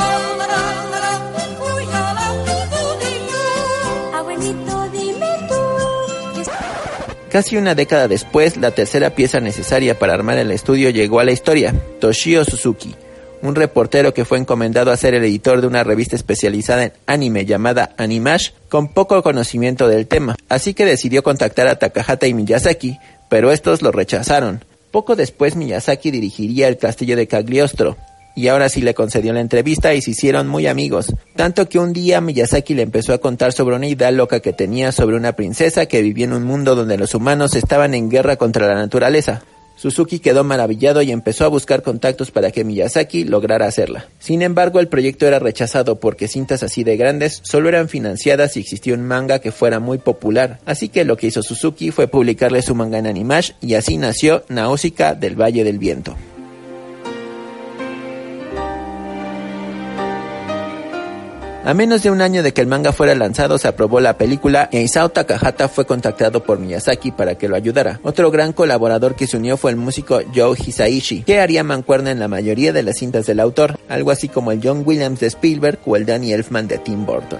[7.32, 11.32] Casi una década después, la tercera pieza necesaria para armar el estudio llegó a la
[11.32, 12.94] historia, Toshio Suzuki,
[13.40, 17.46] un reportero que fue encomendado a ser el editor de una revista especializada en anime
[17.46, 22.98] llamada Animash, con poco conocimiento del tema, así que decidió contactar a Takahata y Miyazaki,
[23.30, 24.62] pero estos lo rechazaron.
[24.90, 27.96] Poco después Miyazaki dirigiría el castillo de Cagliostro,
[28.34, 31.14] y ahora sí le concedió la entrevista y se hicieron muy amigos.
[31.36, 34.92] Tanto que un día Miyazaki le empezó a contar sobre una idea loca que tenía
[34.92, 38.66] sobre una princesa que vivía en un mundo donde los humanos estaban en guerra contra
[38.66, 39.42] la naturaleza.
[39.82, 44.06] Suzuki quedó maravillado y empezó a buscar contactos para que Miyazaki lograra hacerla.
[44.20, 48.60] Sin embargo, el proyecto era rechazado porque cintas así de grandes solo eran financiadas si
[48.60, 50.60] existía un manga que fuera muy popular.
[50.66, 54.44] Así que lo que hizo Suzuki fue publicarle su manga en Animash y así nació
[54.48, 56.16] Nausicaa del Valle del Viento.
[61.64, 64.68] A menos de un año de que el manga fuera lanzado, se aprobó la película
[64.72, 68.00] e Isao Takahata fue contactado por Miyazaki para que lo ayudara.
[68.02, 72.18] Otro gran colaborador que se unió fue el músico Joe Hisaishi, que haría mancuerna en
[72.18, 75.78] la mayoría de las cintas del autor, algo así como el John Williams de Spielberg
[75.86, 77.38] o el Danny Elfman de Tim Burton.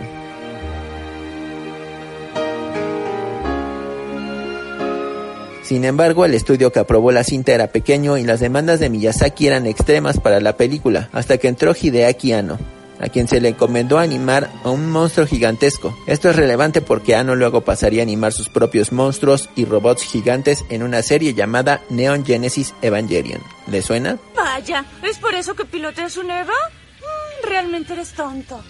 [5.64, 9.49] Sin embargo, el estudio que aprobó la cinta era pequeño y las demandas de Miyazaki
[9.49, 12.59] eran extremas para la película, hasta que entró Hideaki Anno,
[13.03, 15.95] a quien se le encomendó animar a un monstruo gigantesco.
[16.07, 20.65] Esto es relevante porque Anno luego pasaría a animar sus propios monstruos y robots gigantes
[20.71, 23.43] en una serie llamada Neon Genesis Evangelion.
[23.67, 24.19] ¿Le suena?
[24.37, 26.55] Vaya, ¿es por eso que piloteas un Eva?
[27.01, 28.61] Mm, realmente eres tonto.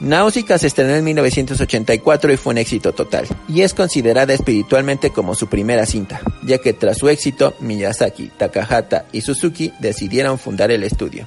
[0.00, 5.34] Náusica se estrenó en 1984 y fue un éxito total, y es considerada espiritualmente como
[5.34, 10.84] su primera cinta, ya que tras su éxito, Miyazaki, Takahata y Suzuki decidieron fundar el
[10.84, 11.26] estudio.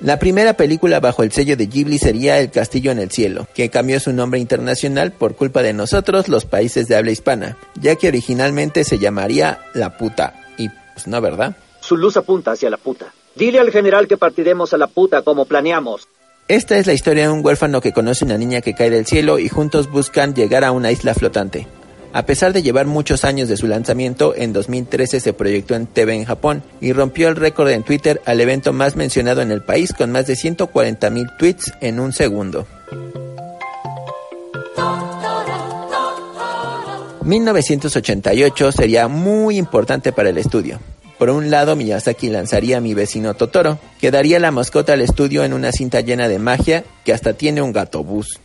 [0.00, 3.68] La primera película bajo el sello de Ghibli sería El Castillo en el Cielo, que
[3.68, 8.06] cambió su nombre internacional por culpa de nosotros, los países de habla hispana, ya que
[8.06, 11.56] originalmente se llamaría La Puta, y pues no, ¿verdad?
[11.80, 13.12] Su luz apunta hacia la puta.
[13.34, 16.06] Dile al general que partiremos a la puta como planeamos.
[16.46, 19.38] Esta es la historia de un huérfano que conoce una niña que cae del cielo
[19.38, 21.66] y juntos buscan llegar a una isla flotante.
[22.12, 26.14] A pesar de llevar muchos años de su lanzamiento, en 2013 se proyectó en TV
[26.14, 29.92] en Japón y rompió el récord en Twitter al evento más mencionado en el país
[29.92, 32.66] con más de 140 mil tweets en un segundo.
[37.22, 40.80] 1988 sería muy importante para el estudio.
[41.18, 45.52] Por un lado, Miyazaki lanzaría Mi vecino Totoro, que daría la mascota al estudio en
[45.52, 48.40] una cinta llena de magia que hasta tiene un gato bus.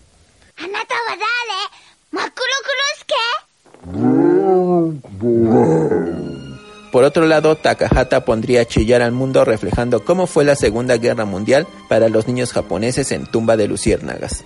[6.91, 11.25] Por otro lado, Takahata pondría a chillar al mundo reflejando cómo fue la Segunda Guerra
[11.25, 14.43] Mundial para los niños japoneses en Tumba de Luciérnagas.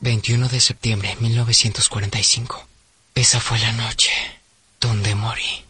[0.00, 2.66] 21 de septiembre de 1945.
[3.14, 4.10] Esa fue la noche
[4.80, 5.64] donde morí.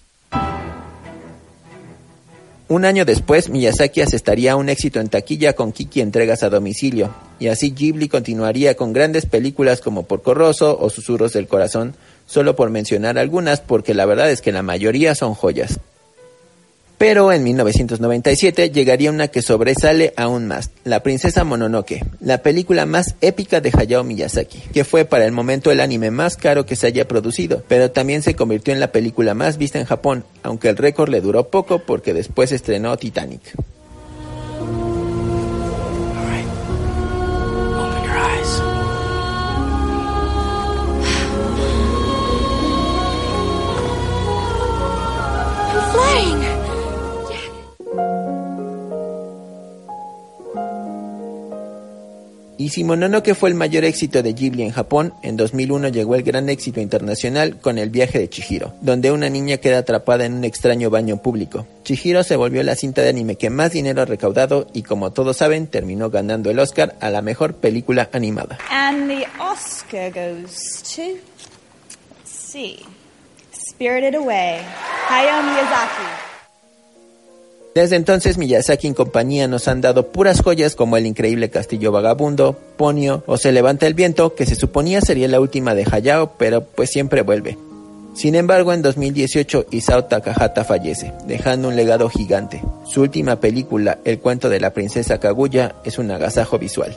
[2.69, 7.49] Un año después, Miyazaki asestaría un éxito en taquilla con Kiki entregas a domicilio, y
[7.49, 11.97] así Ghibli continuaría con grandes películas como Porco Rosso o Susurros del Corazón,
[12.29, 15.81] solo por mencionar algunas porque la verdad es que la mayoría son joyas.
[16.99, 23.15] Pero en 1997 llegaría una que sobresale aún más, La Princesa Mononoke, la película más
[23.21, 26.89] épica de Hayao Miyazaki, que fue para el momento el anime más caro que se
[26.89, 30.77] haya producido, pero también se convirtió en la película más vista en Japón, aunque el
[30.77, 33.55] récord le duró poco porque después estrenó Titanic.
[52.77, 56.49] Y Mononoke fue el mayor éxito de Ghibli en Japón, en 2001 llegó el gran
[56.49, 60.91] éxito internacional con El viaje de Chihiro, donde una niña queda atrapada en un extraño
[60.91, 61.67] baño público.
[61.85, 65.39] Chihiro se volvió la cinta de anime que más dinero ha recaudado y como todos
[65.39, 68.59] saben, terminó ganando el Oscar a la mejor película animada.
[68.71, 71.19] And the Oscar goes to,
[72.25, 72.81] see,
[73.53, 74.61] Spirited Away,
[75.09, 76.28] Hayao Miyazaki.
[77.79, 82.59] Desde entonces Miyazaki y compañía nos han dado puras joyas como El increíble castillo vagabundo,
[82.77, 86.65] Ponyo o Se levanta el viento, que se suponía sería la última de Hayao, pero
[86.65, 87.57] pues siempre vuelve.
[88.15, 92.61] Sin embargo, en 2018 Isao Takahata fallece, dejando un legado gigante.
[92.85, 96.97] Su última película, El cuento de la princesa Kaguya, es un agasajo visual.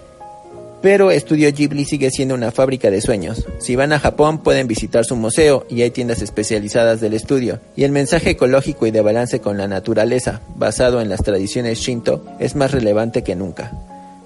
[0.82, 3.46] Pero Estudio Ghibli sigue siendo una fábrica de sueños.
[3.60, 7.60] Si van a Japón pueden visitar su museo y hay tiendas especializadas del estudio.
[7.76, 12.26] Y el mensaje ecológico y de balance con la naturaleza, basado en las tradiciones Shinto,
[12.40, 13.72] es más relevante que nunca.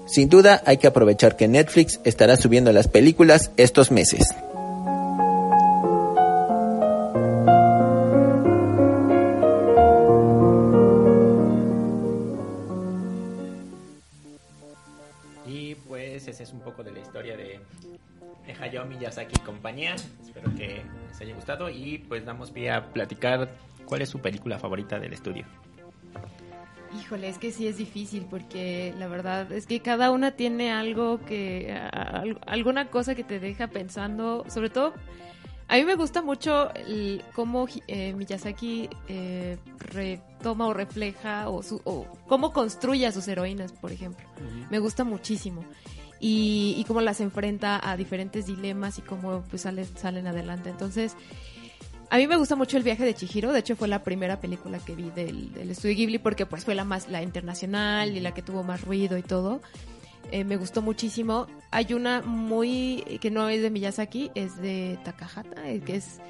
[0.06, 4.28] Sin duda hay que aprovechar que Netflix estará subiendo las películas estos meses.
[18.60, 19.94] Hayao Miyazaki y compañía.
[20.22, 23.50] Espero que les haya gustado y pues damos pie a platicar
[23.84, 25.44] cuál es su película favorita del estudio.
[27.00, 31.20] Híjole, es que sí es difícil porque la verdad es que cada una tiene algo
[31.24, 34.94] que, a- alguna cosa que te deja pensando, sobre todo,
[35.68, 41.82] a mí me gusta mucho el- cómo eh, Miyazaki eh, retoma o refleja o, su-
[41.84, 44.24] o cómo construye a sus heroínas, por ejemplo.
[44.70, 45.64] Me gusta muchísimo.
[46.18, 50.70] Y, y cómo las enfrenta a diferentes dilemas y cómo pues salen, salen adelante.
[50.70, 51.14] Entonces,
[52.08, 54.78] a mí me gusta mucho el viaje de Chihiro, de hecho fue la primera película
[54.78, 58.32] que vi del, del estudio Ghibli porque pues fue la más la internacional y la
[58.32, 59.60] que tuvo más ruido y todo.
[60.32, 61.46] Eh, me gustó muchísimo.
[61.70, 66.20] Hay una muy que no es de Miyazaki, es de Takahata, eh, que es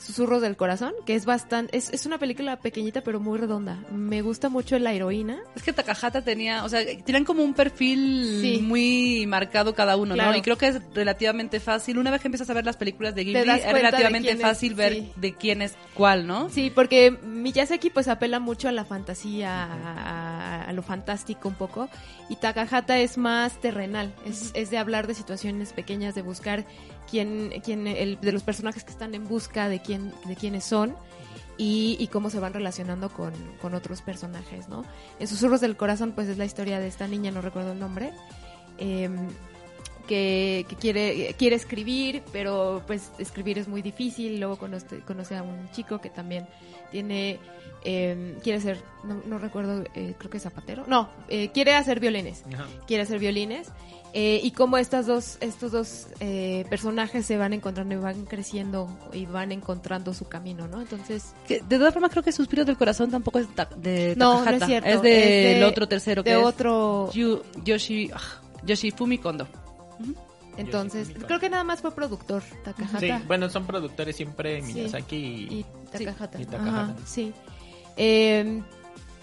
[0.00, 3.78] Susurros del Corazón, que es bastante es, es una película pequeñita pero muy redonda.
[3.92, 5.38] Me gusta mucho la heroína.
[5.54, 8.60] Es que Takahata tenía, o sea, tienen como un perfil Sí.
[8.62, 10.32] muy marcado cada uno, Claro.
[10.32, 10.36] ¿no?
[10.38, 11.98] Y creo que es relativamente fácil.
[11.98, 14.94] Una vez que empiezas a ver las películas de Ghibli, es relativamente es, fácil ver
[14.94, 15.12] sí.
[15.16, 16.48] de quién es cuál, ¿no?
[16.50, 21.88] Sí, porque Miyazaki pues apela mucho a la fantasía, a, a lo fantástico un poco,
[22.28, 26.64] y Takahata es más terrenal, es, es de hablar de situaciones pequeñas, de buscar
[27.10, 30.94] quién, quién el, de los personajes que están en busca de quién, de quiénes son
[31.62, 34.84] y, cómo se van relacionando con, con otros personajes, ¿no?
[35.18, 38.12] En Susurros del Corazón pues es la historia de esta niña, no recuerdo el nombre,
[38.78, 39.28] em,
[40.08, 44.40] que, que quiere, quiere escribir, pero pues escribir es muy difícil.
[44.40, 46.48] Luego conoce, conoce a un chico que también
[46.90, 47.38] tiene,
[47.84, 50.84] eh, quiere ser, no, no recuerdo, eh, creo que es zapatero.
[50.86, 52.42] No, eh, quiere hacer violines.
[52.52, 52.66] Ajá.
[52.86, 53.68] Quiere hacer violines.
[54.12, 58.88] Eh, y cómo estas dos, estos dos eh, personajes se van encontrando y van creciendo
[59.12, 60.80] y van encontrando su camino, ¿no?
[60.80, 64.44] Entonces, Que, de todas formas, creo que Suspiros del Corazón tampoco es ta- de No,
[64.44, 64.88] no es cierto.
[64.88, 68.18] Es del de- otro tercero que de es otro- Yu- Yoshi, ah,
[68.64, 69.46] Yoshifumi Kondo.
[70.60, 72.98] Entonces creo que nada más fue productor, Takahata.
[73.00, 74.74] Sí, bueno, son productores siempre Sí.
[74.74, 76.40] Miyazaki y, y Takahata.
[76.40, 76.82] y Takahata.
[76.92, 77.32] Ajá, sí.
[77.96, 78.62] Eh,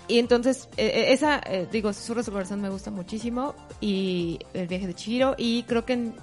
[0.10, 3.56] y entonces, eh, esa, eh, digo, Susurros del Corazón me gusta muchísimo.
[3.82, 5.36] Y El viaje de Chihiro.
[5.38, 6.16] Y creo que en-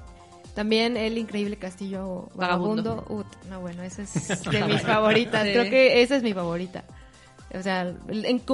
[0.54, 2.96] también El increíble castillo Vagabundo.
[2.96, 3.14] vagabundo.
[3.14, 4.12] Ut, no, bueno, esa es
[4.50, 5.44] de mis favoritas.
[5.44, 5.52] Sí.
[5.52, 6.84] Creo que esa es mi favorita.
[7.52, 7.92] O sea,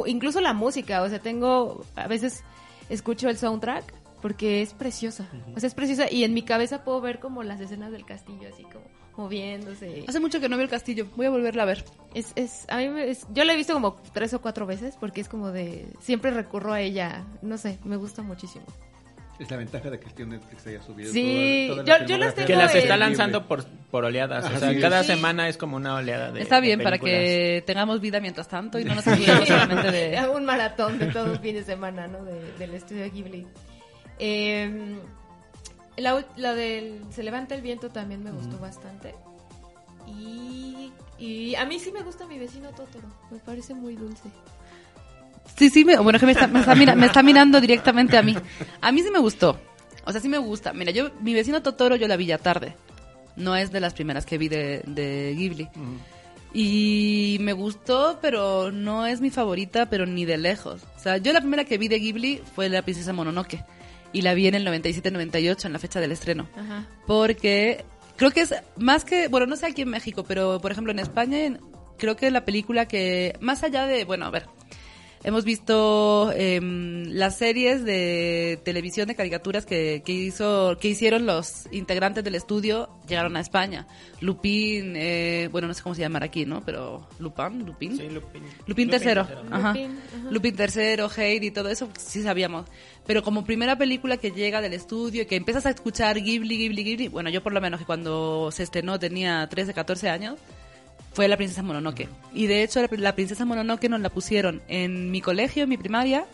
[0.07, 1.03] incluso la música.
[1.03, 2.43] O sea, tengo, a veces
[2.89, 5.29] escucho el soundtrack porque es preciosa.
[5.57, 6.11] O sea, es preciosa.
[6.11, 8.85] Y en mi cabeza puedo ver como las escenas del castillo, así como
[9.17, 10.05] moviéndose.
[10.09, 11.07] Hace mucho que no veo el castillo.
[11.17, 11.85] Voy a volverla a ver.
[12.15, 14.97] Es, es, a mí me- es- yo la he visto como tres o cuatro veces
[14.99, 18.65] porque es como de, siempre recurro a ella, no sé, me gusta muchísimo.
[19.39, 22.07] Es la ventaja de que el tío Netflix haya subido Sí, toda- toda yo- la
[22.07, 24.45] yo las filmografía que tengo las está lanzando por, por oleadas.
[24.45, 25.07] O sea, cada Sí.
[25.09, 26.43] semana es como una oleada de.
[26.43, 30.21] Está de bien para que tengamos vida mientras tanto y no nos olvidemos solamente de...
[30.35, 32.23] un maratón de todo un fin de semana, ¿no?
[32.25, 33.47] De- del estudio Ghibli.
[34.21, 34.97] Eh,
[35.97, 39.15] la, la del Se levanta el viento también me gustó bastante.
[40.07, 44.29] Y, y a mí sí me gusta mi vecino Totoro, me parece muy dulce.
[45.57, 48.17] Sí, sí, me, bueno, es que me está, me, está mira- me está mirando directamente
[48.17, 48.37] a mí.
[48.81, 49.59] A mí sí me gustó.
[50.07, 50.73] O sea, sí me gusta.
[50.73, 52.75] Mira, yo, mi vecino Totoro yo la vi ya tarde.
[53.37, 55.69] No es de las primeras que vi de, de Ghibli.
[56.53, 60.83] Y me gustó, pero no es mi favorita, pero ni de lejos.
[60.97, 63.63] O sea, yo la primera que vi de Ghibli fue La Princesa Mononoke.
[64.13, 66.49] Y la vi en el 97-98, en la fecha del estreno.
[66.57, 66.87] Ajá.
[67.07, 67.85] Porque
[68.17, 70.99] creo que es más que, bueno, no sé aquí en México, pero por ejemplo en
[70.99, 71.39] España
[71.99, 74.47] creo que la película que, más allá de, bueno, a ver,
[75.23, 81.67] hemos visto em, las series de televisión de caricaturas que, que hizo, que hicieron los
[81.73, 83.87] integrantes del estudio, llegaron a España.
[84.21, 86.63] Lupin, eh, bueno, no sé cómo se llama aquí, ¿no?
[86.65, 87.97] Pero Lupin, Lupin.
[87.97, 88.43] Sí, Lupin.
[88.67, 89.27] Lupin tercero.
[89.51, 89.75] Ajá.
[90.31, 90.57] Lupin, ajá.
[90.57, 92.67] Tercero, Heidi y todo eso, sí sabíamos.
[93.07, 96.85] Pero como primera película que llega del estudio y que empiezas a escuchar Ghibli, Ghibli,
[96.85, 100.39] Ghibli, bueno, yo por lo menos que cuando se estrenó tenía 13, 14 años,
[101.13, 102.09] fue La Princesa Mononoke.
[102.33, 106.27] Y de hecho, la, Princesa Mononoke nos la pusieron en mi colegio, en mi primaria.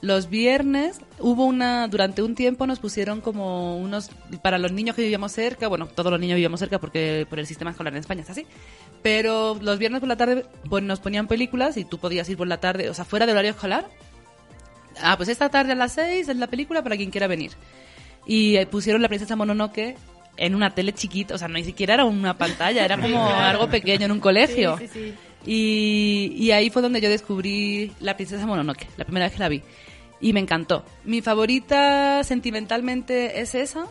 [0.00, 4.10] Los viernes hubo una, durante un tiempo nos pusieron como unos,
[4.42, 7.48] para los niños que vivíamos cerca, bueno, todos los niños vivíamos cerca porque por el
[7.48, 8.46] sistema escolar en España es así,
[9.02, 12.46] pero los viernes por la tarde pues, nos ponían películas y tú podías ir por
[12.46, 13.88] la tarde, o sea, fuera del horario escolar.
[15.02, 17.52] Ah, pues esta tarde a las 6 es la película para quien quiera venir.
[18.24, 19.96] Y eh, pusieron La Princesa Mononoke
[20.38, 23.68] en una tele chiquita, o sea, no ni siquiera era una pantalla, era como algo
[23.68, 24.78] pequeño en un colegio.
[24.78, 25.14] Sí, sí, sí.
[25.44, 29.48] Y, y ahí fue donde yo descubrí La Princesa Mononoke, la primera vez que la
[29.48, 29.62] vi.
[30.20, 30.84] Y me encantó.
[31.04, 33.86] Mi favorita sentimentalmente es esa,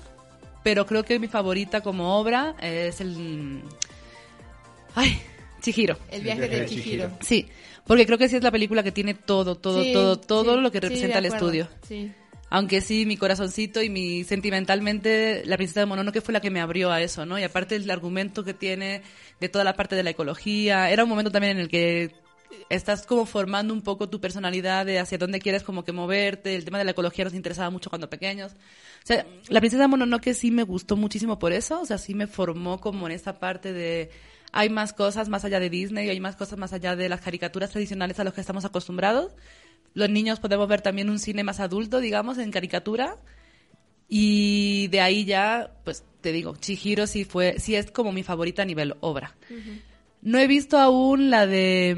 [0.64, 3.62] pero creo que mi favorita como obra es el...
[4.96, 5.20] Ay,
[5.62, 5.98] Chihiro.
[6.10, 7.12] El viaje de Chihiro.
[7.22, 7.48] Sí,
[7.86, 10.80] porque creo que sí es la película que tiene todo, todo, todo, todo lo que
[10.80, 11.68] representa el estudio.
[11.88, 12.12] Sí.
[12.50, 16.62] Aunque sí, mi corazoncito y mi sentimentalmente, la princesa de Mononoke fue la que me
[16.62, 17.38] abrió a eso, ¿no?
[17.38, 19.02] Y aparte el argumento que tiene
[19.40, 22.16] de toda la parte de la ecología, era un momento también en el que
[22.70, 26.64] estás como formando un poco tu personalidad de hacia dónde quieres como que moverte, el
[26.64, 28.54] tema de la ecología nos interesaba mucho cuando pequeños.
[28.54, 32.14] O sea, la princesa de Mononoke sí me gustó muchísimo por eso, o sea, sí
[32.14, 34.10] me formó como en esta parte de
[34.54, 37.72] hay más cosas más allá de Disney, hay más cosas más allá de las caricaturas
[37.72, 39.34] tradicionales a los que estamos acostumbrados.
[39.94, 43.18] Los niños podemos ver también un cine más adulto, digamos, en caricatura.
[44.10, 48.62] Y de ahí ya, pues te digo, Chihiro sí fue, sí es como mi favorita
[48.62, 49.36] a nivel obra.
[50.22, 51.96] No he visto aún la de.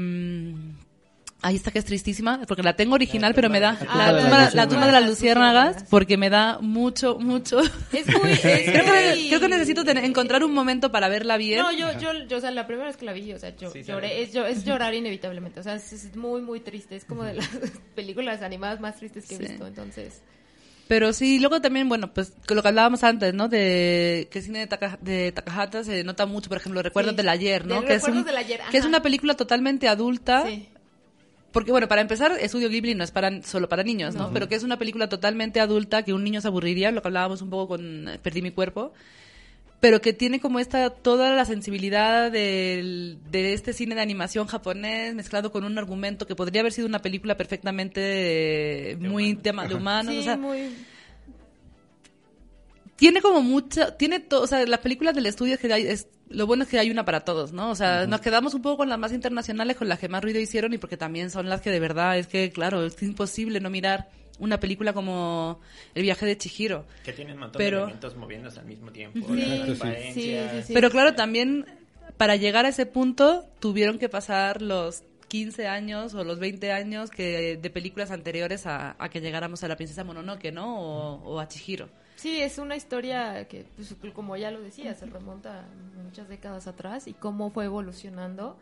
[1.42, 3.78] Ahí está que es tristísima, porque la tengo original, pero me da.
[3.94, 5.84] La, la tumba, de la las tumba de las luciérnagas.
[5.88, 7.60] porque me da mucho, mucho.
[7.92, 8.30] Es muy...
[8.32, 11.60] es creo, que, muy- creo que necesito tener- encontrar un momento para verla bien.
[11.60, 13.70] No, yo, yo, yo, o sea, la primera vez que la vi, o sea, yo
[13.70, 17.04] Sí, lloré, es, yo- es llorar inevitablemente, o sea, es, es muy, muy triste, es
[17.06, 17.48] como de las
[17.94, 19.44] películas animadas más tristes que he Sí.
[19.44, 20.20] visto, entonces...
[20.88, 23.48] Pero sí, luego también, bueno, pues con lo que hablábamos antes, ¿no?
[23.48, 27.16] De que el cine de, Taka- de Takahata se nota mucho, por ejemplo, Recuerdos Sí,
[27.18, 27.80] del ayer, ¿no?
[27.80, 30.44] de Que es, Recuerdos un- del Ayer, que es una película totalmente adulta.
[30.46, 30.68] Sí.
[31.52, 34.30] Porque, bueno, para empezar, Estudio Ghibli no es para, solo para niños, ¿no?
[34.32, 37.42] Pero que es una película totalmente adulta que un niño se aburriría, lo que hablábamos
[37.42, 38.92] un poco con eh, Perdí mi cuerpo.
[39.80, 45.14] Pero que tiene como esta, toda la sensibilidad del- de este cine de animación japonés
[45.14, 50.12] mezclado con un argumento que podría haber sido una película perfectamente muy tema de humanos.
[50.12, 50.70] Sí, o sea, muy...
[53.00, 56.06] tiene como mucha, tiene todo, o sea, las películas del estudio es que hay, es,
[56.28, 57.70] lo bueno es que hay una para todos, ¿no?
[57.70, 60.38] O sea, nos quedamos un poco con las más internacionales, con las que más ruido
[60.38, 63.70] hicieron y porque también son las que de verdad es que, claro, es imposible no
[63.70, 65.60] mirar una película como
[65.94, 66.84] El viaje de Chihiro.
[67.04, 69.26] Que tiene un montón Pero- de elementos moviéndose al mismo tiempo.
[69.34, 69.42] Sí,
[69.74, 70.72] sí, sí, sí.
[70.74, 71.64] Pero claro, también
[72.18, 77.08] para llegar a ese punto tuvieron que pasar los 15 años o los 20 años
[77.10, 80.78] que de películas anteriores a, a que llegáramos a la princesa Mononoke, ¿no?
[80.80, 81.88] O, o a Chihiro.
[82.20, 85.64] Sí, es una historia que, pues, como ya lo decía, se remonta
[86.04, 88.58] muchas décadas atrás y cómo fue evolucionando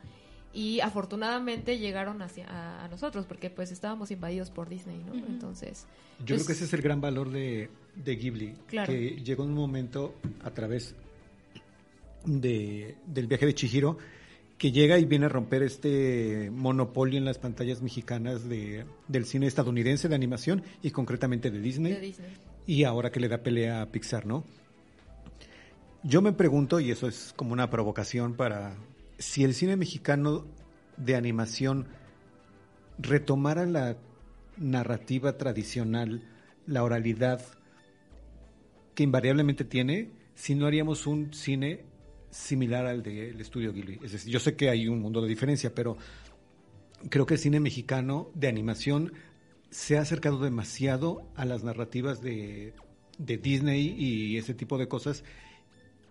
[0.55, 5.15] y afortunadamente llegaron hacia a, a nosotros porque pues estábamos invadidos por Disney, ¿no?
[5.15, 5.87] Entonces,
[6.21, 8.93] Yo pues, creo que ese es el gran valor de, de Ghibli, Claro.
[8.93, 10.95] que llegó un momento a través
[12.25, 13.99] de, del viaje de Chihiro
[14.57, 19.47] que llega y viene a romper este monopolio en las pantallas mexicanas de, del cine
[19.47, 22.31] estadounidense de animación y concretamente de Disney, de Disney.
[22.69, 24.45] Y ahora que le da pelea a Pixar, ¿no?
[26.03, 28.77] Yo me pregunto, y eso es como una provocación para
[29.19, 30.45] si el cine mexicano
[30.99, 31.87] de animación
[32.99, 33.97] retomara la
[34.59, 36.23] narrativa tradicional,
[36.67, 37.41] la oralidad
[38.95, 41.87] que invariablemente tiene, si no haríamos un cine
[42.29, 43.99] similar al del estudio Ghibli.
[44.05, 45.97] Es decir, yo sé que hay un mundo de diferencia, pero
[47.09, 49.15] creo que el cine mexicano de animación
[49.71, 52.73] se ha acercado demasiado a las narrativas de,
[53.19, 55.25] de Disney y ese tipo de cosas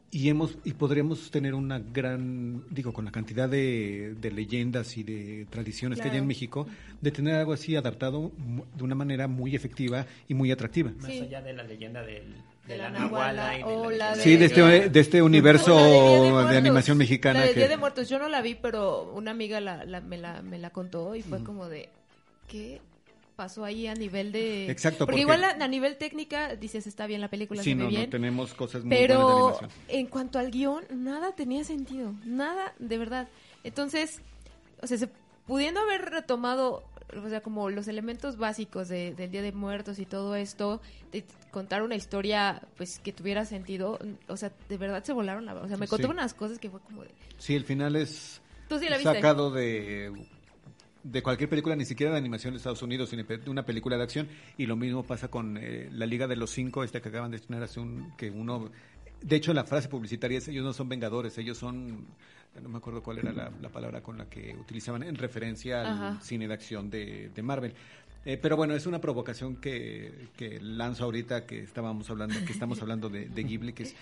[0.10, 5.04] y hemos y podríamos tener una gran digo con la cantidad de, de leyendas y
[5.04, 6.22] de tradiciones que hay Claro.
[6.24, 6.68] en México
[7.02, 8.32] de tener algo así adaptado
[8.76, 11.20] de una manera muy efectiva y muy atractiva Más Sí.
[11.20, 12.36] allá de la leyenda del,
[12.68, 15.22] de, De la, la Nahuala y de o la de- sí de este de este
[15.22, 18.56] universo de de animación mexicana La de que Día de Muertos, yo no la vi,
[18.56, 21.46] pero una amiga la, la- me, la, me la contó y fue Ujú.
[21.48, 21.90] como de,
[22.48, 22.80] ¿qué
[23.38, 24.70] pasó ahí a nivel de...
[24.70, 27.76] Exacto, Porque, porque- igual a, a nivel técnica dices, está bien la película, sí se
[27.78, 28.02] ve no, bien.
[28.02, 32.14] no tenemos cosas muy buenas de Pero animación en cuanto al guion, nada tenía sentido.
[32.26, 33.30] Nada, de verdad.
[33.64, 34.22] Entonces,
[34.82, 35.08] o sea, se,
[35.46, 36.84] pudiendo haber retomado,
[37.24, 40.82] o sea, como los elementos básicos de, del Día de Muertos y todo esto,
[41.12, 45.54] de contar una historia, pues, que tuviera sentido, o sea, de verdad se volaron la...
[45.56, 45.92] O sea, me Sí.
[45.92, 47.12] contó unas cosas que fue como de...
[47.38, 49.14] sí el final es ¿Tú sí la viste?
[49.14, 50.12] sacado de
[51.12, 54.04] de cualquier película, ni siquiera de animación de Estados Unidos, sino de una película de
[54.04, 54.28] acción.
[54.58, 57.38] Y lo mismo pasa con eh, la Liga de los Cinco, esta que acaban de
[57.38, 58.16] estrenar hace un...
[58.18, 58.70] que uno...
[59.22, 62.06] De hecho, la frase publicitaria es, ellos no son vengadores, ellos son
[62.62, 65.88] no me acuerdo cuál era la, la palabra con la que utilizaban en referencia al
[65.88, 66.22] Ajá.
[66.22, 67.74] cine de acción de, de Marvel.
[68.26, 72.82] Eh, pero bueno, es una provocación que, que lanzo ahorita que estábamos hablando, que estamos
[72.82, 73.96] hablando de, de Ghibli, que es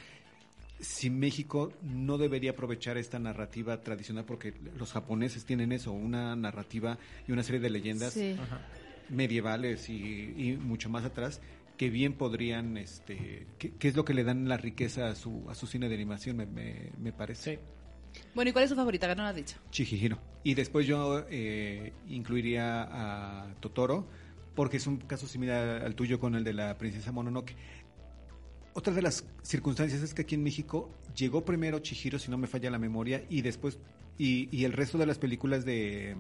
[0.80, 6.98] si México no debería aprovechar esta narrativa tradicional, porque los japoneses tienen eso, una narrativa
[7.28, 8.36] y una serie de leyendas Sí.
[9.10, 11.42] medievales y, y mucho más atrás
[11.78, 15.44] que bien podrían, este, que, que es lo que le dan la riqueza a su,
[15.50, 17.60] a su cine de animación, me, me, me parece.
[18.34, 19.08] Bueno, ¿y cuál es su favorita?
[19.10, 19.58] Que no lo has dicho.
[19.72, 20.18] Chihiro.
[20.46, 24.08] Y después yo eh, incluiría a Totoro,
[24.56, 27.58] porque es un caso similar al tuyo con el de la princesa Mononoke.
[28.78, 32.46] Otra de las circunstancias es que aquí en México llegó primero Chihiro, si no me
[32.46, 33.78] falla la memoria, y después,
[34.18, 36.18] y, y el resto de las películas de,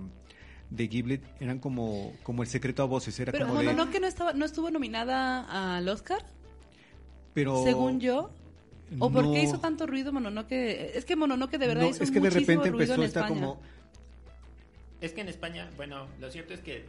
[0.69, 4.07] de Ghibli eran como, como el secreto a voces, era Pero como de- Mononoke no,
[4.07, 6.19] estaba, no estuvo nominada al Oscar,
[7.33, 8.31] pero según yo.
[8.99, 10.91] ¿O por no- qué hizo tanto ruido Mononoke?
[10.95, 13.59] Es que Mononoke de verdad No, hizo es que de repente empezó esta como
[15.01, 16.85] Es que en España, bueno, lo cierto es que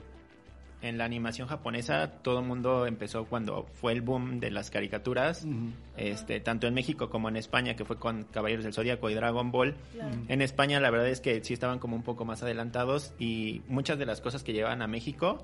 [0.88, 5.46] en la animación japonesa todo el mundo empezó cuando fue el boom de las caricaturas,
[5.96, 9.50] este, tanto en México como en España, que fue con Caballeros del Zodíaco y Dragon
[9.50, 9.76] Ball.
[9.92, 10.16] Claro.
[10.28, 13.98] En España la verdad es que sí estaban como un poco más adelantados y muchas
[13.98, 15.42] de las cosas que llegaban a México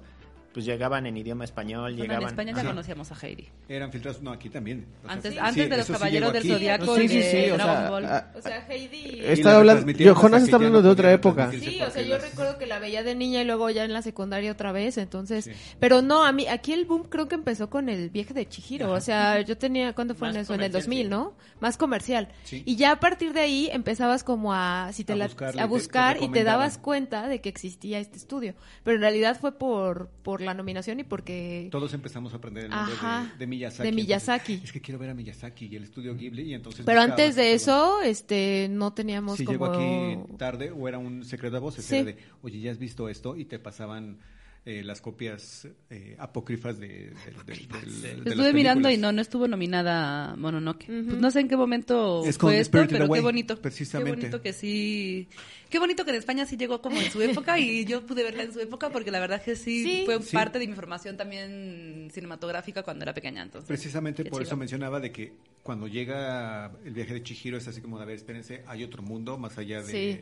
[0.52, 2.28] pues llegaban en idioma español, Bueno, en llegaban...
[2.28, 2.68] España ya Ajá.
[2.68, 3.48] conocíamos a Heidi.
[3.68, 4.86] eran filtrados, no, aquí también.
[5.02, 6.42] O sea, Antes- sí, antes de los sí Caballeros del.
[6.48, 8.04] Zodiaco Sí, y sí, de sí, o Dragon sea, Ball.
[8.06, 9.20] ah, O sea, Heidi...
[9.42, 11.50] Hablando, retransmitieron Jonas está hablando no de otra época.
[11.52, 13.92] Sí, o sea, yo las- recuerdo que la veía de niña y luego ya en
[13.92, 15.50] la secundaria otra vez, entonces,
[15.80, 18.92] pero no, a mí aquí el boom creo que empezó con el viaje de Chihiro,
[18.92, 20.54] o sea, yo tenía, ¿cuándo fue Más en eso?
[20.54, 21.08] En el comercial, 2000, sí.
[21.10, 21.34] ¿no?
[21.60, 22.28] Más comercial.
[22.44, 22.62] Sí.
[22.66, 25.64] Y ya a partir de ahí empezabas como a, si te A la- buscarle, a
[25.64, 29.38] te- te buscar y te dabas cuenta de que existía este estudio, pero en realidad
[29.40, 31.68] fue por, por la nominación y porque...
[31.70, 33.82] Todos empezamos a aprender el nombre Ajá, de, de Miyazaki.
[33.82, 34.60] de entonces, Miyazaki.
[34.64, 36.84] es que quiero ver a Miyazaki y el estudio Ghibli y entonces...
[36.84, 37.52] Pero antes de todo.
[37.54, 39.52] eso, este, no teníamos Si como...
[39.52, 41.96] llegó aquí tarde o era un secreto a voces, Sí.
[41.96, 43.36] era de, oye, ¿ya has visto esto?
[43.36, 44.18] Y te pasaban
[44.64, 47.10] eh, las copias eh, apócrifas de,
[47.46, 50.86] de- Estuve mirando y no, no estuvo nominada Mononoke.
[50.86, 53.60] Pues no sé en qué momento Es fue esto, Spirited pero qué bonito.
[53.60, 54.12] precisamente.
[54.12, 55.28] Qué bonito que sí.
[55.68, 58.44] Qué bonito que en España sí llegó como en su época y yo pude verla
[58.44, 60.02] en su época porque la verdad que sí, Sí.
[60.04, 60.36] fue Sí.
[60.36, 63.42] parte de mi formación también cinematográfica cuando era pequeña.
[63.42, 65.32] Entonces, Precisamente por eso mencionaba de que
[65.62, 69.02] cuando llega el viaje de Chihiro es así como de, a ver, espérense, hay otro
[69.02, 70.20] mundo más allá de, Sí.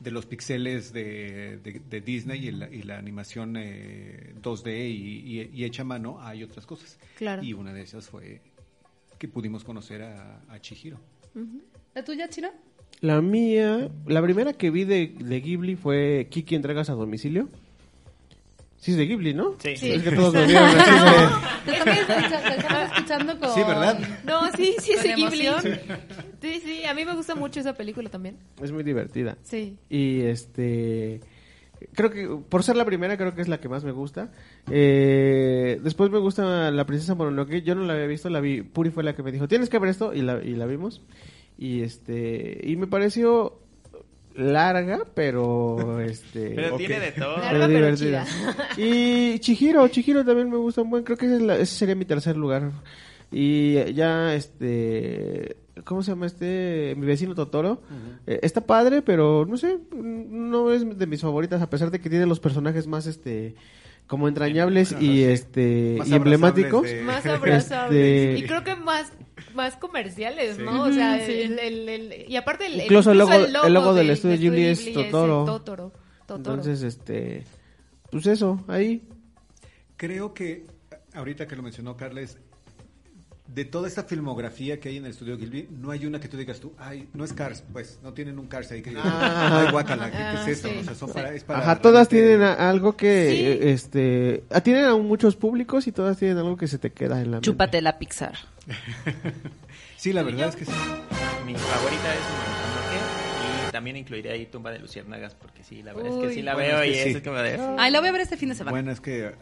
[0.00, 5.40] De los píxeles de, de- de Disney y la, y la animación eh, 2D y,
[5.40, 6.98] y- y hecha a mano, hay otras cosas.
[7.16, 7.42] Claro.
[7.42, 8.40] Y una de esas fue
[9.18, 10.98] que pudimos conocer a, a Chihiro.
[11.94, 12.48] ¿La tuya, Chino?
[13.00, 17.48] La mía, la primera que vi de, de Ghibli fue Kiki entregas a domicilio.
[18.80, 19.54] Sí, es de Ghibli, ¿no?
[19.58, 19.70] Sí.
[19.90, 20.90] Es que todos lo vieron así
[21.66, 23.50] de- Te estamos escuchando con...
[23.52, 23.98] Sí, ¿verdad?
[24.24, 25.48] No, sí, sí, es de Ghibli.
[26.40, 28.36] Sí, sí, a mí me gusta mucho esa película también.
[28.62, 29.36] Es muy divertida.
[29.42, 29.76] Sí.
[29.90, 31.20] Y este.
[31.94, 34.30] Creo que, por ser la primera, creo que es la que más me gusta.
[34.70, 37.62] Eh, después me gusta La Princesa Mononoke.
[37.62, 38.62] Yo no la había visto, la vi.
[38.62, 40.14] Puri fue la que me dijo: Tienes que ver esto.
[40.14, 41.02] Y la, y la vimos.
[41.56, 42.60] Y este.
[42.62, 43.58] Y me pareció
[44.38, 46.50] larga, pero este.
[46.54, 47.36] Pero tiene de todo.
[47.38, 48.26] Larga, Pero pero divertida.
[48.76, 51.04] Y Chihiro, Chihiro también me gusta un buen.
[51.04, 52.70] Creo que ese, es la- ese sería mi tercer lugar.
[53.30, 55.56] Y ya, este.
[55.84, 56.94] ¿Cómo se llama este?
[56.96, 57.82] Mi vecino Totoro.
[58.26, 59.78] Eh, está padre, pero no sé.
[59.94, 63.54] No es de mis favoritas, a pesar de que tiene los personajes más, este.
[64.06, 66.86] Como entrañables y este Más y emblemáticos.
[66.86, 68.00] abrazables de- Más abrazables.
[68.30, 69.12] Este- Y creo que más,
[69.58, 70.62] más comerciales, Sí.
[70.62, 70.84] ¿no?
[70.84, 71.32] O sea, sí.
[71.32, 74.34] el, el- el- y aparte el, Incluso el logo, incluso el logo del de- estudio
[74.36, 75.44] de Ghibli es el Totoro.
[75.44, 75.92] Totoro.
[76.26, 76.36] Totoro.
[76.36, 77.44] Entonces, este.
[78.10, 79.02] Pues eso, ahí.
[79.96, 80.64] Creo que,
[81.12, 82.38] ahorita que lo mencionó Carles,
[83.48, 86.36] de toda esta filmografía que hay en el estudio Gilby, no hay una que tú
[86.36, 89.62] digas tú, ay, no es Cars, pues, no tienen un Cars ahí que digas, Ah.
[89.64, 90.68] ay, guacala, ¿qué, qué Ah, es esto?
[90.68, 91.14] sí, O sea, son sí.
[91.14, 93.30] para, es para Ajá, todas realmente- tienen a- algo que,
[93.60, 93.68] Sí.
[93.68, 97.36] este, tienen a muchos públicos y todas tienen algo que se te queda en la
[97.38, 97.46] mente.
[97.46, 98.34] Chúpate la Pixar.
[99.96, 100.70] Sí, la verdad es que sí.
[101.44, 106.12] Mi favorita es Mononoke y también incluiría ahí Tumba de Luciérnagas porque sí, la verdad
[106.22, 107.16] es que sí la Bueno, veo es y que eso sí.
[107.16, 107.58] es como de...
[107.78, 108.70] Ay, la voy a ver este fin de semana.
[108.70, 109.32] Bueno, es que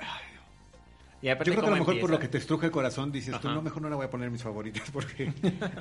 [1.35, 3.39] Y yo creo que a lo mejor por lo que te estruja el corazón dices
[3.41, 5.33] tú, no, mejor no la voy a poner en mis favoritas porque,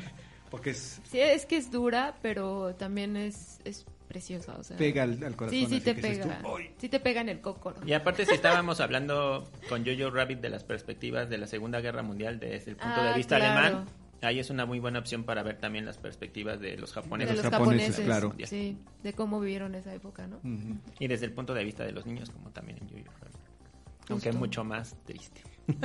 [0.49, 4.77] porque es, Sí, es que es dura, pero también es, es preciosa, o sea.
[4.77, 5.59] pega al, al corazón.
[5.59, 6.41] Sí, sí te pega.
[6.77, 7.73] Sí te pega en el coco.
[7.85, 12.01] Y aparte si estábamos hablando con Jojo Rabbit de las perspectivas de la Segunda Guerra
[12.03, 13.59] Mundial desde el punto Ah, de vista claro.
[13.67, 13.85] alemán,
[14.22, 17.35] ahí es una muy buena opción para ver también las perspectivas de los De japoneses.
[17.35, 18.34] los los japoneses, claro.
[18.45, 20.38] Sí, de cómo vivieron esa época, ¿no?
[20.38, 20.77] Ujú.
[20.99, 23.34] Y desde el punto de vista de los niños, como también en Jojo Rabbit.
[24.10, 24.40] Aunque Justo.
[24.40, 25.41] mucho más triste.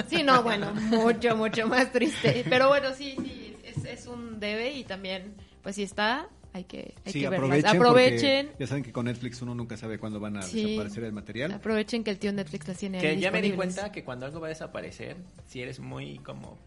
[0.09, 2.45] Sí, no, bueno, mucho, mucho más triste.
[2.49, 6.95] Pero bueno, sí, sí, es, es un debe y también, pues si está, hay que,
[7.07, 7.65] hay Sí, que verlas.
[7.65, 7.77] aprovechen.
[7.77, 10.63] Aprovechen, Ya saben que con Netflix uno nunca sabe cuándo van a Sí.
[10.65, 11.53] desaparecer el material.
[11.53, 14.27] aprovechen que el tío Netflix las tiene Que ahí ya me di cuenta que cuando
[14.27, 15.17] algo va a desaparecer,
[15.47, 16.59] si eres muy como...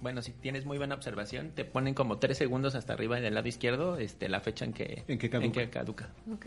[0.00, 3.32] Bueno, si tienes muy buena observación, te ponen como tres segundos hasta arriba en el
[3.32, 5.70] lado izquierdo este, la fecha en que, En que caduca.
[5.70, 6.08] caduca.
[6.30, 6.46] Ok.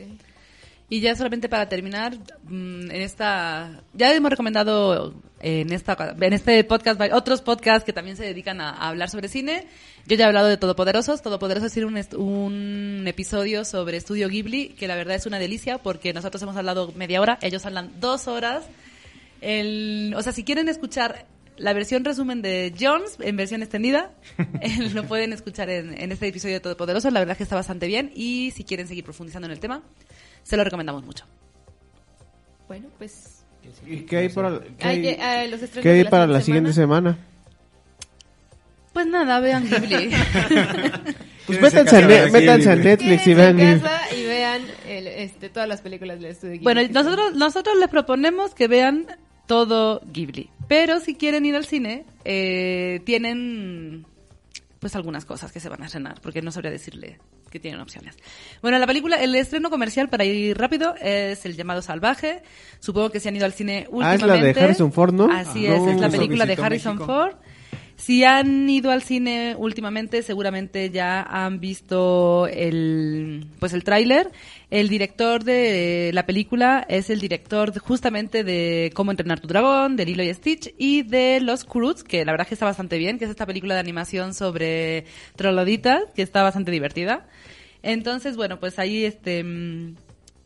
[0.90, 6.64] Y ya solamente para terminar, mm, en esta, ya hemos recomendado en esta, en este
[6.64, 9.68] podcast otros podcasts que también se dedican a, a hablar sobre cine.
[10.06, 11.22] Yo ya he hablado de Todopoderosos.
[11.22, 16.14] Todopoderosos tiene un, un episodio sobre Estudio Ghibli que la verdad es una delicia porque
[16.14, 18.64] nosotros hemos hablado media hora, ellos hablan dos horas.
[19.42, 21.26] El, o sea, si quieren escuchar
[21.58, 24.12] la versión resumen de Jones en versión extendida,
[24.62, 27.12] eh, lo pueden escuchar en, en este episodio de Todopoderosos.
[27.12, 29.84] La verdad es que está bastante bien y si quieren seguir profundizando en el tema,
[30.48, 31.26] se lo recomendamos mucho.
[32.68, 33.44] Bueno, pues
[33.86, 36.24] ¿Y qué hay para, qué Hay hay- que- los estrenos qué hay de la para
[36.24, 37.18] siguiente la siguiente semana?
[38.94, 40.10] Pues nada, vean Ghibli.
[41.48, 43.56] Pues métanse a, Ne- métanse a Netflix y vean.
[43.56, 43.82] Ghibli.
[44.20, 46.64] y vean el- este, todas las películas del estudio Ghibli.
[46.66, 49.06] bueno, nosotros, nosotros les proponemos que vean
[49.46, 50.50] todo Ghibli.
[50.68, 54.06] Pero si quieren ir al cine, eh, tienen
[54.80, 57.18] pues algunas cosas que se van a estrenar, porque no sabría decirle
[57.50, 58.16] que tienen opciones.
[58.62, 62.42] Bueno, la película, el estreno comercial para ir rápido es El llamado salvaje.
[62.80, 64.28] Supongo que se han ido al cine Ah, es últimamente.
[64.28, 65.32] la de Harrison Ford, ¿no?
[65.32, 65.92] Así Ah, es, no.
[65.92, 67.06] es la película de Harrison México.
[67.14, 67.36] Ford.
[67.98, 74.32] Si han ido al cine últimamente, seguramente ya han visto el, pues el tráiler.
[74.70, 80.06] El director de la película es el director justamente de Cómo entrenar tu dragón, de
[80.06, 83.26] Lilo y Stitch y de Los Croods, que la verdad que está bastante bien, que
[83.26, 85.06] es esta película de animación sobre
[85.36, 87.28] trogloditas, que está bastante divertida.
[87.82, 89.44] Entonces, bueno, pues ahí este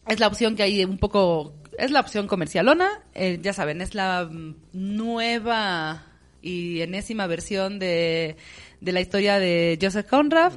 [0.08, 3.94] es la opción que hay un poco es la opción comercialona, eh, ya saben, es
[3.94, 4.30] la
[4.72, 6.11] nueva
[6.42, 8.36] y enésima versión de,
[8.80, 10.54] de la historia de Joseph Conrad.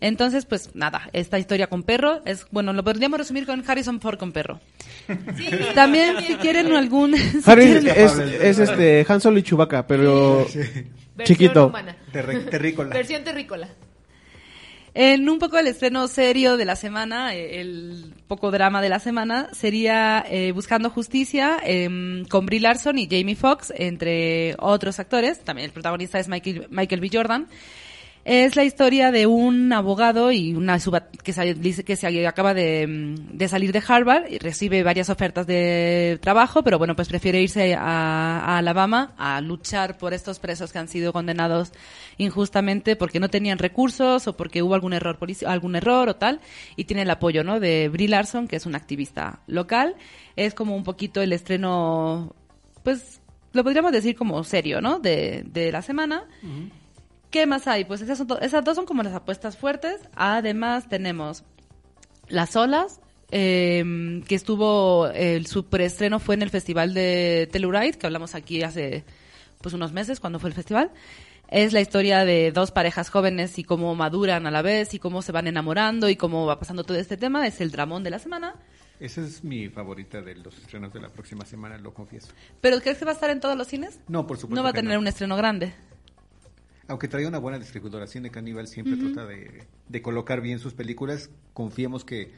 [0.00, 4.18] Entonces, pues nada, esta historia con perro es, bueno, lo podríamos resumir con Harrison Ford
[4.18, 4.60] con perro.
[5.74, 7.16] También, si quieren algún...
[7.16, 11.66] si es, es este Han Solo y Chewbacca, pero Versión chiquito.
[11.68, 11.96] humana.
[12.12, 12.90] Terri- terrícola.
[12.92, 13.68] Versión terrícola.
[14.96, 19.00] En un poco el estreno serio de la semana, eh, el poco drama de la
[19.00, 25.40] semana, sería eh, Buscando Justicia em, con Brie Larson y Jamie Foxx, entre otros actores.
[25.40, 27.10] También el protagonista es Michael, Michael B.
[27.12, 27.48] Jordan.
[28.24, 32.86] Es la historia de un abogado y una suba- que se, que se acaba de,
[32.86, 37.42] mm, de salir de Harvard y recibe varias ofertas de trabajo, pero bueno, pues prefiere
[37.42, 41.72] irse a, Alabama a luchar por estos presos que han sido condenados
[42.16, 46.40] injustamente porque no tenían recursos o porque hubo algún error algún error o tal
[46.76, 47.60] y tiene el apoyo, ¿no?
[47.60, 49.96] De Brie Larson, que es una activista local.
[50.34, 52.34] Es como un poquito el estreno,
[52.82, 53.20] pues
[53.52, 54.98] lo podríamos decir como serio, ¿no?
[54.98, 56.24] De, de la semana.
[57.34, 57.84] ¿Qué más hay?
[57.84, 60.00] Pues esas, son esas dos son como las apuestas fuertes.
[60.14, 61.42] Además tenemos
[62.28, 63.00] Las Olas,
[63.32, 68.62] eh, que estuvo, el su preestreno fue en el Festival de Telluride, que hablamos aquí
[68.62, 69.02] hace
[69.60, 70.92] pues unos meses cuando fue el festival.
[71.48, 75.20] Es la historia de dos parejas jóvenes y cómo maduran a la vez y cómo
[75.20, 77.48] se van enamorando y cómo va pasando todo este tema.
[77.48, 78.54] Es el dramón de la semana.
[79.00, 82.28] Esa es mi favorita de los estrenos de la próxima semana, lo confieso.
[82.60, 83.98] ¿Pero crees que va a estar en todos los cines?
[84.06, 85.00] No, por supuesto No va a tener no.
[85.00, 85.74] un estreno grande.
[86.88, 91.30] Aunque trae una buena distribuidora, Cine Caníbal siempre trata de, de colocar bien sus películas.
[91.52, 92.30] Confiemos que,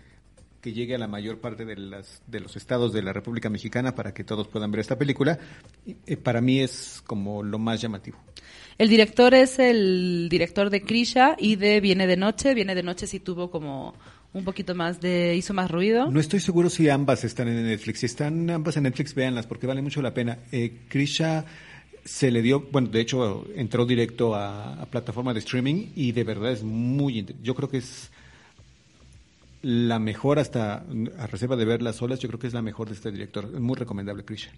[0.61, 3.95] que llegue a la mayor parte de, las, de los estados de la República Mexicana
[3.95, 5.39] para que todos puedan ver esta película.
[6.07, 8.19] Eh, para mí es como lo más llamativo.
[8.79, 12.55] El director es el director de Krisha y de Viene de Noche.
[12.55, 13.95] Viene de Noche sí tuvo como
[14.33, 15.35] un poquito más de...
[15.35, 16.11] hizo más ruido.
[16.11, 18.01] No estoy seguro si ambas están en Netflix.
[18.01, 20.39] Si están ambas en Netflix, véanlas porque vale mucho la pena.
[20.53, 21.45] Eh, Krisha
[22.07, 26.25] se le dio, bueno, de hecho entró directo a, a plataforma de streaming y de
[26.25, 28.11] verdad es muy, yo creo que es
[29.63, 30.85] la mejor hasta,
[31.19, 33.51] a reserva de verlas solas, yo creo que es la mejor de este director.
[33.53, 34.53] Es muy recomendable, Krisha.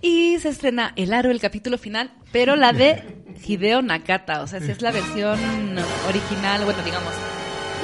[0.00, 3.02] Y se estrena El Aro, el capítulo final, pero la de
[3.46, 4.40] Hideo Nakata.
[4.40, 5.38] O sea, si es la versión
[6.08, 7.12] original, bueno, digamos.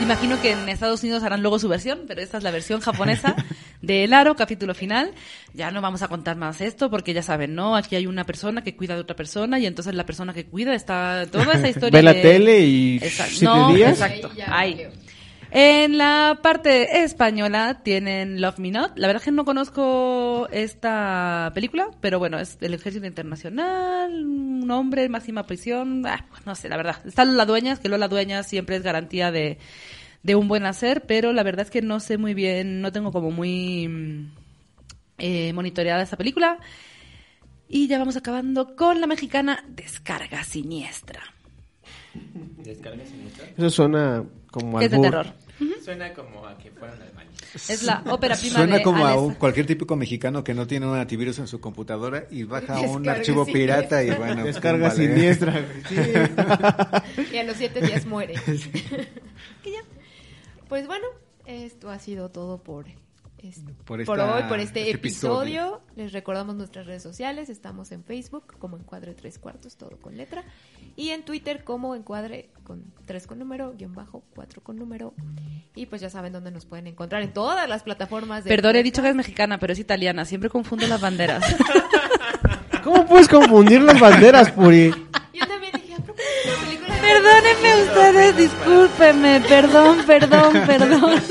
[0.00, 3.36] Imagino que en Estados Unidos harán luego su versión, pero esta es la versión japonesa
[3.86, 5.12] de El Aro, capítulo final.
[5.54, 7.76] Ya no vamos a contar más esto porque ya saben, ¿no?
[7.76, 10.74] Aquí hay una persona que cuida de otra persona y entonces la persona que cuida
[10.74, 11.98] está toda esa historia.
[11.98, 13.32] Ve la de- tele y Exacto.
[13.32, 13.92] siete No, días.
[13.92, 14.30] Exacto.
[14.48, 14.82] Ahí.
[15.52, 18.98] En la parte española tienen Love Me Not.
[18.98, 24.68] La verdad es que no conozco esta película, pero bueno, es el Ejército Internacional, un
[24.70, 26.04] hombre en máxima prisión.
[26.04, 26.96] Ah, no sé, la verdad.
[27.06, 29.58] Está Lola Dueñas, que Lola Dueñas siempre es garantía de,
[30.26, 33.12] de un buen hacer, pero la verdad es que no sé muy bien, no tengo
[33.12, 34.32] como muy mm,
[35.18, 36.58] eh, monitoreada esta película.
[37.68, 41.20] Y ya vamos acabando con la mexicana Descarga Siniestra.
[42.64, 43.48] Descargas sin mostrar.
[43.56, 45.10] Eso suena como Es de albur.
[45.10, 45.26] terror.
[45.84, 47.30] Suena como a que fueron al baño.
[47.54, 50.86] Es la ópera prima Suena de como a un- cualquier típico mexicano que no tiene
[50.86, 54.18] un antivirus en su computadora y baja un Descarga archivo pirata y miedo.
[54.18, 54.44] bueno.
[54.44, 55.06] Descarga vale.
[55.06, 55.64] siniestra.
[55.88, 55.96] Sí.
[57.34, 58.34] Y a los siete días muere.
[59.62, 59.80] Que ya.
[60.68, 61.06] Pues bueno,
[61.46, 62.86] esto ha sido todo por,
[63.38, 65.80] es- Por hoy, por este, este episodio.
[65.94, 67.48] Les recordamos nuestras redes sociales.
[67.48, 70.44] Estamos en Facebook como Encuadre Tres Cuartos, todo con letra.
[70.96, 75.14] Y en Twitter como Encuadre con tres con número, guion bajo, cuatro con número.
[75.74, 78.82] Y pues ya saben dónde nos pueden encontrar en todas las plataformas de Perdón, he
[78.82, 80.24] dicho que es mexicana, pero es italiana.
[80.24, 81.44] Siempre confundo las banderas.
[82.82, 84.92] ¿Cómo puedes confundir las banderas, Puri?
[87.46, 89.40] Perdónenme ustedes, discúlpenme.
[89.48, 91.22] Perdón, perdón, perdón.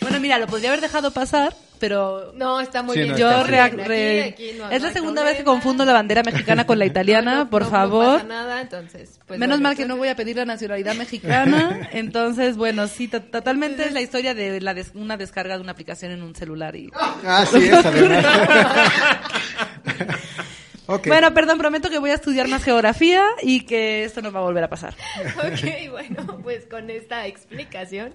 [0.00, 3.12] Bueno, mira, lo podría haber dejado pasar, pero No, está muy Sí, bien.
[3.12, 6.22] no, yo re- Aquí- aquí no- es no la segunda vez que confundo la bandera
[6.22, 8.04] mexicana con la italiana, No, no, por no, favor.
[8.06, 9.20] No pasa nada, entonces.
[9.26, 11.88] pues Menos bueno, mal que no voy a pedir la nacionalidad mexicana.
[11.92, 15.72] Entonces, bueno, sí, to- totalmente es la historia de la des- una descarga de una
[15.72, 16.74] aplicación en un celular.
[16.74, 16.90] y
[17.24, 17.84] Ah, sí, es
[21.06, 24.42] Bueno, perdón, prometo que voy a estudiar más geografía y que esto no va a
[24.42, 24.94] volver a pasar.
[25.36, 28.14] Ok, bueno, pues con esta explicación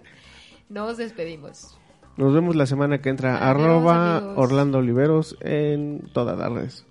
[0.69, 1.77] nos despedimos.
[2.17, 3.35] Nos vemos la semana que entra.
[3.37, 4.37] Adiós, arroba amigos.
[4.37, 6.85] Orlando Oliveros en todas las redes.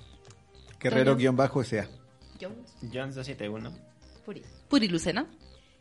[0.80, 1.88] Guerrero guion bajo sea.
[2.40, 3.72] Jones, Jones 271.
[4.24, 4.42] Puri.
[4.68, 5.26] Puri Lucena.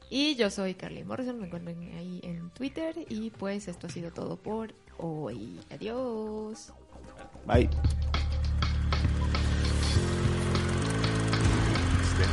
[0.09, 2.95] Y yo soy Carly Morrison, me encuentran ahí en Twitter.
[3.09, 5.59] Y pues esto ha sido todo por hoy.
[5.71, 6.71] Adiós.
[7.45, 7.69] Bye.
[12.23, 12.31] Never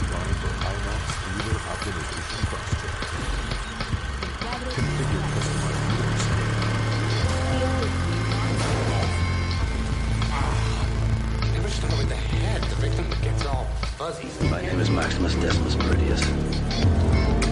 [11.69, 12.63] start with the head.
[12.63, 13.65] The victim gets all
[13.99, 14.29] fuzzy.
[14.49, 16.23] My name is Maximus Decimus Meridius.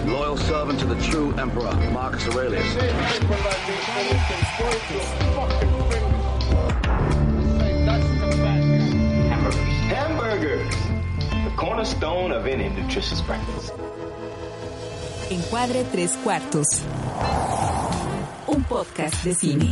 [0.07, 2.73] Loyal servant to the true emperor, Marcus Aurelius.
[9.89, 10.88] Hamburgers.
[11.59, 13.73] Cornerstone of any nutritious breakfast.
[15.29, 16.83] Encuadre Tres Cuartos.
[18.47, 19.69] Un podcast de cine.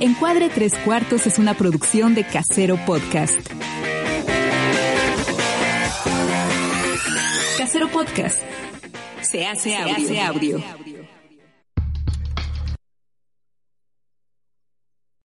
[0.00, 3.38] Encuadre Tres Cuartos es una producción de Casero Podcast.
[7.58, 8.38] Casero Podcast.
[9.20, 10.62] Se hace audio.